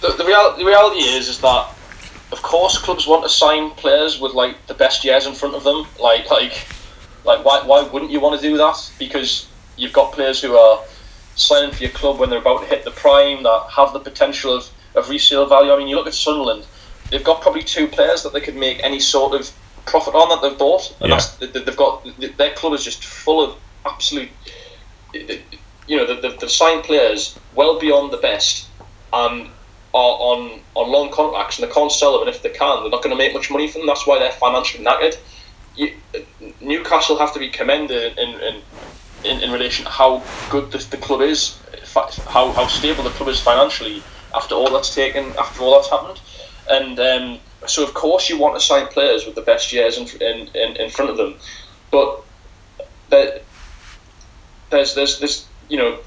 [0.00, 1.72] The, the, real, the reality is is that
[2.32, 5.64] of course clubs want to sign players with like the best years in front of
[5.64, 5.86] them.
[6.00, 6.66] Like like
[7.24, 8.90] like why why wouldn't you want to do that?
[8.98, 10.82] Because you've got players who are
[11.34, 14.54] signing for your club when they're about to hit the prime that have the potential
[14.56, 15.72] of, of resale value.
[15.72, 16.66] I mean, you look at Sunderland;
[17.10, 19.50] they've got probably two players that they could make any sort of
[19.86, 21.16] profit on that they've bought, and Yeah.
[21.16, 22.04] that's they've got
[22.36, 24.30] their club is just full of absolute.
[25.12, 28.66] You know, they've, they've signed players well beyond the best,
[29.12, 29.48] and
[29.94, 32.26] are on on long contracts, and they can't sell them.
[32.26, 33.86] And if they can, they're not going to make much money from them.
[33.86, 35.16] That's why they're financially knackered.
[35.76, 35.92] You,
[36.60, 38.62] Newcastle have to be commended in, in
[39.24, 41.58] in, in relation to how good the, the club is,
[42.28, 44.02] how, how stable the club is financially
[44.36, 46.20] after all that's taken, after all that's happened.
[46.68, 50.06] And um, so, of course, you want to sign players with the best years in,
[50.20, 51.34] in, in, in front of them.
[51.90, 52.22] But
[53.10, 53.40] there,
[54.70, 55.98] there's, there's, there's, you know,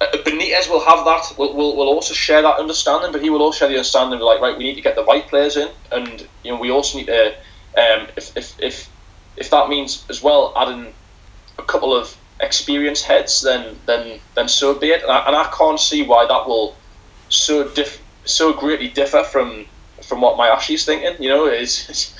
[0.00, 3.42] uh, Benitez will have that, will, will, will also share that understanding, but he will
[3.42, 6.26] also share the understanding like, right, we need to get the right players in, and,
[6.44, 7.34] you know, we also need to,
[7.76, 8.88] um, if, if, if,
[9.36, 10.92] if that means as well adding
[11.58, 15.02] a couple of experienced heads, then then then so be it.
[15.02, 16.76] And I, and I can't see why that will
[17.28, 19.66] so diff, so greatly differ from
[20.02, 21.22] from what Mike Ashley's thinking.
[21.22, 22.14] You know, is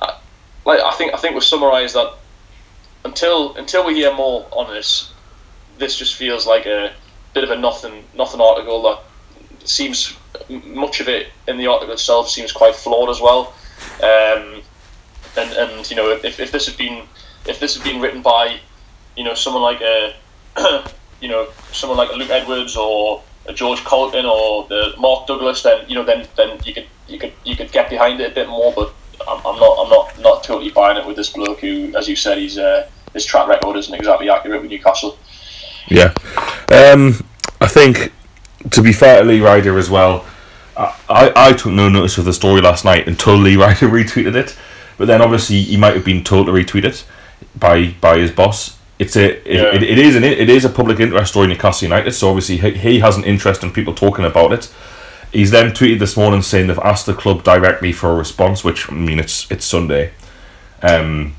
[0.00, 0.18] I-
[0.64, 2.14] like I think I think we've summarised that
[3.04, 5.12] until until we hear more on this,
[5.78, 6.92] this just feels like a
[7.34, 8.98] bit of a nothing nothing article that
[9.68, 10.16] seems
[10.48, 13.52] much of it in the article itself seems quite flawed as well.
[14.02, 14.62] Um,
[15.36, 17.06] and and you know if, if this had been
[17.46, 18.58] if this had been written by
[19.16, 20.14] you know someone like a
[21.20, 25.88] you know someone like Luke Edwards or a George Caulkin or the Mark Douglas, then
[25.88, 28.48] you know then then you could you could you could get behind it a bit
[28.48, 28.72] more.
[28.74, 28.92] But
[29.28, 32.16] I'm, I'm not I'm not not totally buying it with this bloke who, as you
[32.16, 35.18] said, he's uh, his track record isn't exactly accurate with Newcastle.
[35.88, 36.12] Yeah,
[36.70, 37.24] um,
[37.60, 38.12] I think
[38.70, 40.24] to be fair to Lee Ryder as well,
[40.76, 44.56] I, I, took no notice of the story last night until Lee Ryder retweeted it.
[44.96, 47.04] But then obviously he might have been told to retweet it
[47.58, 48.78] by by his boss.
[49.00, 49.74] It's a it, Yeah.
[49.74, 52.12] it, it is an it is a public interest story in Newcastle United.
[52.12, 54.72] So obviously he, he has an interest in people talking about it.
[55.32, 58.90] He's then tweeted this morning saying they've asked the club directly for a response, which
[58.90, 60.12] I mean it's it's Sunday.
[60.82, 61.34] Um,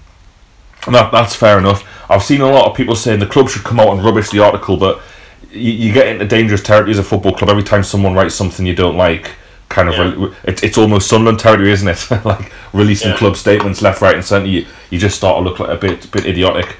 [0.88, 1.84] that, that's fair enough.
[2.10, 4.40] I've seen a lot of people saying the club should come out and rubbish the
[4.40, 5.02] article, but
[5.52, 8.66] you, you get into dangerous territory as a football club every time someone writes something
[8.66, 9.32] you don't like.
[9.70, 10.26] Kind of, Yeah.
[10.26, 12.08] re- it's it's almost Sunderland territory, isn't it?
[12.26, 13.18] like releasing Yeah.
[13.18, 14.48] club statements left, right, and centre.
[14.48, 16.76] You, you just start to look like a bit bit idiotic.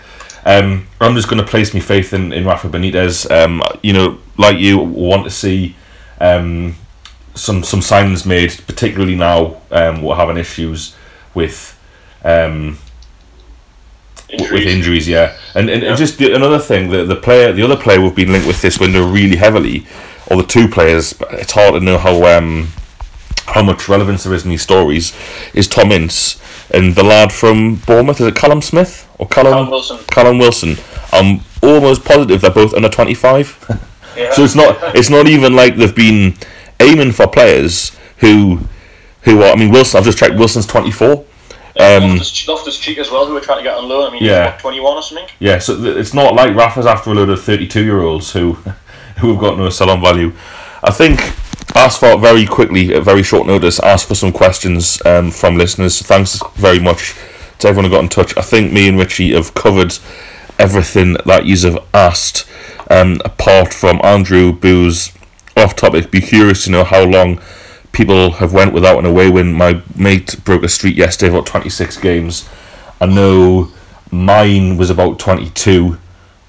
[0.46, 3.30] Um, I'm just going to place my faith in, in Rafa Benitez.
[3.30, 5.76] Um, you know, like you, want to see
[6.20, 6.76] um,
[7.36, 10.96] some some signings made, particularly now um, we're having issues
[11.36, 11.78] with
[12.24, 12.78] um,
[14.30, 14.76] w- with Injuries.
[14.76, 15.38] injuries, yeah.
[15.56, 15.90] And and, Yeah.
[15.90, 18.62] and just the, another thing, the the player, the other player we've been linked with
[18.62, 19.86] this window really heavily,
[20.28, 21.14] or the two players.
[21.14, 22.70] but It's hard to know how um
[23.48, 25.14] how much relevance there is in these stories.
[25.54, 26.40] Is Tom Ince
[26.74, 28.22] and the lad from Bournemouth?
[28.22, 29.98] Is it Callum Smith or Callum Callum Wilson.
[30.08, 30.76] Callum Wilson.
[31.14, 33.56] I'm almost positive they're both under twenty five.
[34.18, 34.34] Yeah.
[34.34, 36.36] So it's not it's not even like they've been
[36.80, 38.60] aiming for players who
[39.22, 39.54] who are.
[39.54, 40.00] I mean, Wilson.
[40.00, 40.36] I've just checked.
[40.36, 41.26] Wilson's twenty four.
[41.80, 42.18] Um,
[42.48, 44.10] Loftus-Cheek as well, who we're trying to get on loan.
[44.10, 44.48] I mean, Yeah.
[44.48, 44.58] yeah.
[44.58, 45.26] 21 or something.
[45.40, 48.54] Yeah, so th- it's not like Rafa's after a load of thirty-two-year-olds who
[49.20, 50.34] who have got no sell-on value.
[50.84, 51.22] I think
[51.76, 56.02] Asphalt very quickly, at very short notice, asked for some questions um, from listeners.
[56.02, 57.16] Thanks very much
[57.62, 58.38] to everyone who got in touch.
[58.38, 59.98] I think me and Richie have covered
[60.60, 62.48] everything that you have asked,
[62.90, 65.12] um, apart from Andrew Boo's
[65.58, 66.12] off-topic.
[66.12, 67.42] Be curious to know how long
[67.92, 69.54] people have went without an away win.
[69.54, 72.48] My mate broke a streak yesterday about twenty-six games.
[73.00, 73.72] I know
[74.12, 75.98] mine was about 22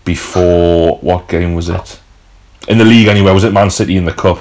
[0.05, 2.01] before what game was it
[2.69, 4.39] in the league anyway was it Man City in the cup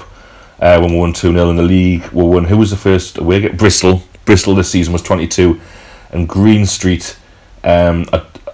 [0.59, 3.41] uh, when we won 2-0 in the league we won who was the first away
[3.41, 5.61] game Bristol Bristol this season was 22
[6.12, 7.18] and Green Street
[7.64, 8.05] um,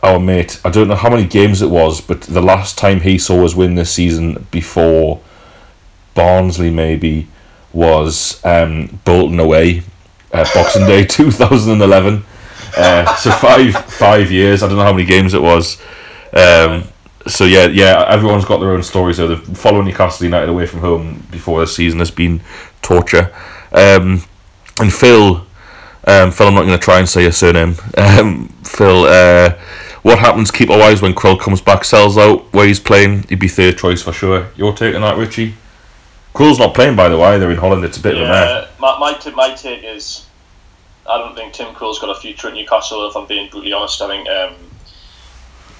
[0.03, 3.17] our mate I don't know how many games it was but the last time he
[3.17, 5.21] saw us win this season before
[6.13, 7.27] Barnsley maybe
[7.73, 9.83] was um, Bolton away
[10.31, 12.23] uh, Boxing Day 2011
[12.77, 14.61] uh, so five five years.
[14.61, 15.81] I don't know how many games it was.
[16.33, 16.83] Um,
[17.25, 18.05] so yeah, yeah.
[18.07, 19.17] Everyone's got their own stories.
[19.17, 22.41] So The following Newcastle United away from home before the season has been
[22.81, 23.33] torture.
[23.71, 24.23] Um,
[24.79, 25.45] and Phil,
[26.07, 27.75] um, Phil, I'm not going to try and say your surname.
[27.97, 29.51] Um, Phil, uh,
[30.01, 30.51] what happens?
[30.51, 33.23] Keep our eyes when Krul comes back, sells out where he's playing.
[33.27, 34.47] He'd be third choice for sure.
[34.55, 35.55] Your take on that, Richie?
[36.33, 37.37] Krul's not playing, by the way.
[37.37, 37.83] They're in Holland.
[37.83, 38.49] It's a bit of a mess.
[38.49, 40.27] Yeah, my, my, t- my take is
[41.09, 44.01] I don't think Tim Krul's got a future at Newcastle, if I'm being brutally honest.
[44.01, 44.55] I think um,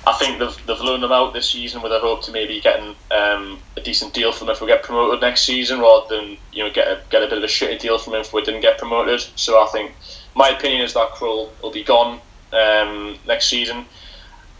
[0.08, 2.96] I think they've, they've loaned them out this season with a hope to maybe getting
[3.12, 6.72] um, a decent deal from if we get promoted next season, rather than you know
[6.72, 8.78] get a, get a bit of a shitty deal from him if we didn't get
[8.78, 9.20] promoted.
[9.36, 9.92] So I think
[10.34, 12.22] my opinion is that Krul will be gone
[12.54, 13.86] um, next season.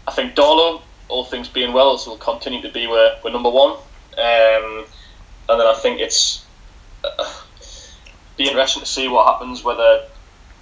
[0.06, 3.70] I think Darlow, all things being well, will continue to be where we're number one,
[3.70, 4.84] um,
[5.48, 6.44] and then I think it's
[7.04, 7.24] uh,
[8.36, 10.02] be interesting to see what happens whether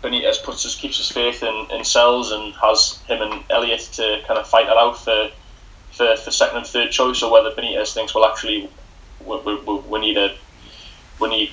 [0.03, 4.23] Benitez puts his keeps his faith in, in Sels and has him and Elliot to
[4.27, 5.31] kind of fight it out for,
[5.93, 8.69] for, for second and third choice, or whether Benitez thinks well actually
[9.25, 10.37] we, we, we need a
[11.19, 11.53] we need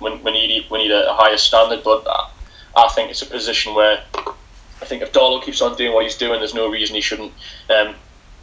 [0.00, 1.84] we, we need we need a, higher standard.
[1.84, 2.30] But I,
[2.76, 6.16] I think it's a position where I think if Darlow keeps on doing what he's
[6.16, 7.32] doing, there's no reason he shouldn't
[7.70, 7.94] um,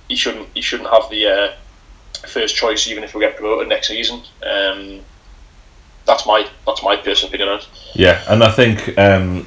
[0.07, 1.53] he shouldn't he shouldn't have the uh,
[2.27, 4.21] first choice even if we get promoted next season.
[4.45, 5.01] Um,
[6.09, 7.67] that's my that's my personal opinion on it.
[7.93, 9.45] Yeah, and I think um,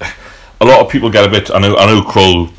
[0.61, 1.51] a lot of people get a bit.
[1.51, 2.53] I know I know Krul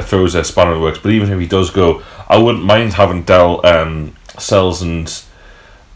[0.00, 2.94] throws a spanner in the works, but even if he does go, I wouldn't mind
[2.94, 5.22] having Dell, um, Sels, and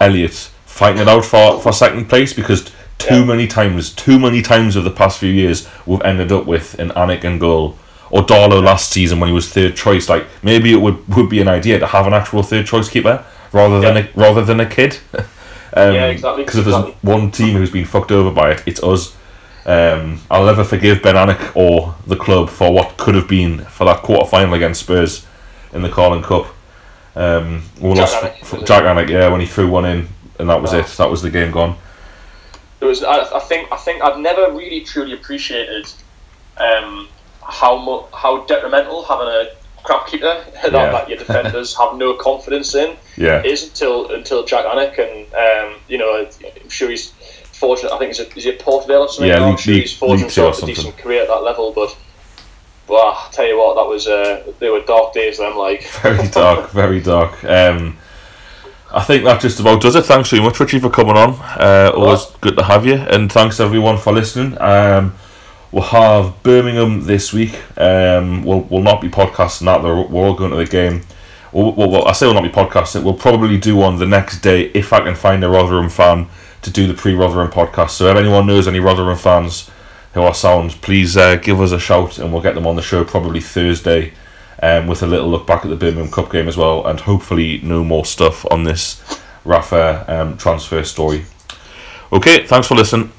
[0.00, 3.24] Elliot fighting it out for, for second place because too yeah.
[3.24, 6.90] many times, too many times of the past few years, we've ended up with an
[6.90, 7.76] Alnwick and goal.
[8.10, 10.08] Or Darlow last season when he was third choice.
[10.08, 13.22] Like maybe it would, would be an idea to have an actual third choice keeper
[13.52, 14.08] rather than yeah.
[14.14, 14.98] a, rather than a kid.
[15.74, 16.44] Um, yeah, exactly.
[16.44, 19.16] Because if there's one team who's been fucked over by it, it's us.
[19.66, 23.84] Um, I'll never forgive Ben Alnwick or the club for what could have been for
[23.84, 25.26] that quarter final against Spurs
[25.72, 26.46] in the Carling Cup.
[27.14, 30.08] Um, we Jack lost Alnwick, Jak Alnwick, yeah, when he threw one in,
[30.38, 30.86] and that was it.
[30.96, 31.76] That was the game gone.
[32.80, 33.02] It was.
[33.02, 33.70] I, I think.
[33.72, 35.92] I think I've never really truly appreciated
[36.56, 37.08] um,
[37.42, 39.50] how mu- how detrimental having a
[39.84, 40.90] crap keeper that, yeah.
[40.90, 43.42] that your defenders have no confidence in yeah.
[43.42, 46.26] is until until Jak Alnwick and um, you know
[46.62, 47.10] I'm sure he's
[47.58, 47.92] fortunate.
[47.92, 49.28] I think he's a, is he at Port Vale or something?
[49.28, 51.96] Yeah, I'm sure he's fortunate to have a decent career at that level, but.
[52.86, 55.58] Well, I tell you what, that was uh, they were dark days then.
[55.58, 57.44] Like very dark, very dark.
[57.44, 57.98] Um,
[58.90, 60.06] I think that just about does it.
[60.06, 61.34] Thanks very much, Richie, for coming on.
[61.34, 64.58] Uh, always good to have you, and thanks everyone for listening.
[64.58, 65.14] Um,
[65.70, 67.54] We'll have Birmingham this week.
[67.78, 69.82] Um, we'll, we'll not be podcasting that.
[69.82, 71.02] We're all going to the game.
[71.52, 73.04] We'll, I say we'll not be podcasting.
[73.04, 76.28] We'll probably do one the next day if I can find a Rotherham fan
[76.62, 77.90] to do the pre-Rotherham podcast.
[77.90, 79.70] So if anyone knows any Rotherham fans
[80.14, 82.82] who are sound, please uh, give us a shout and we'll get them on the
[82.82, 84.12] show probably Thursday
[84.62, 87.60] um, with a little look back at the Birmingham Cup game as well and hopefully
[87.62, 91.24] no more stuff on this Rafa um, transfer story.
[92.12, 93.12] Okay, thanks for listening.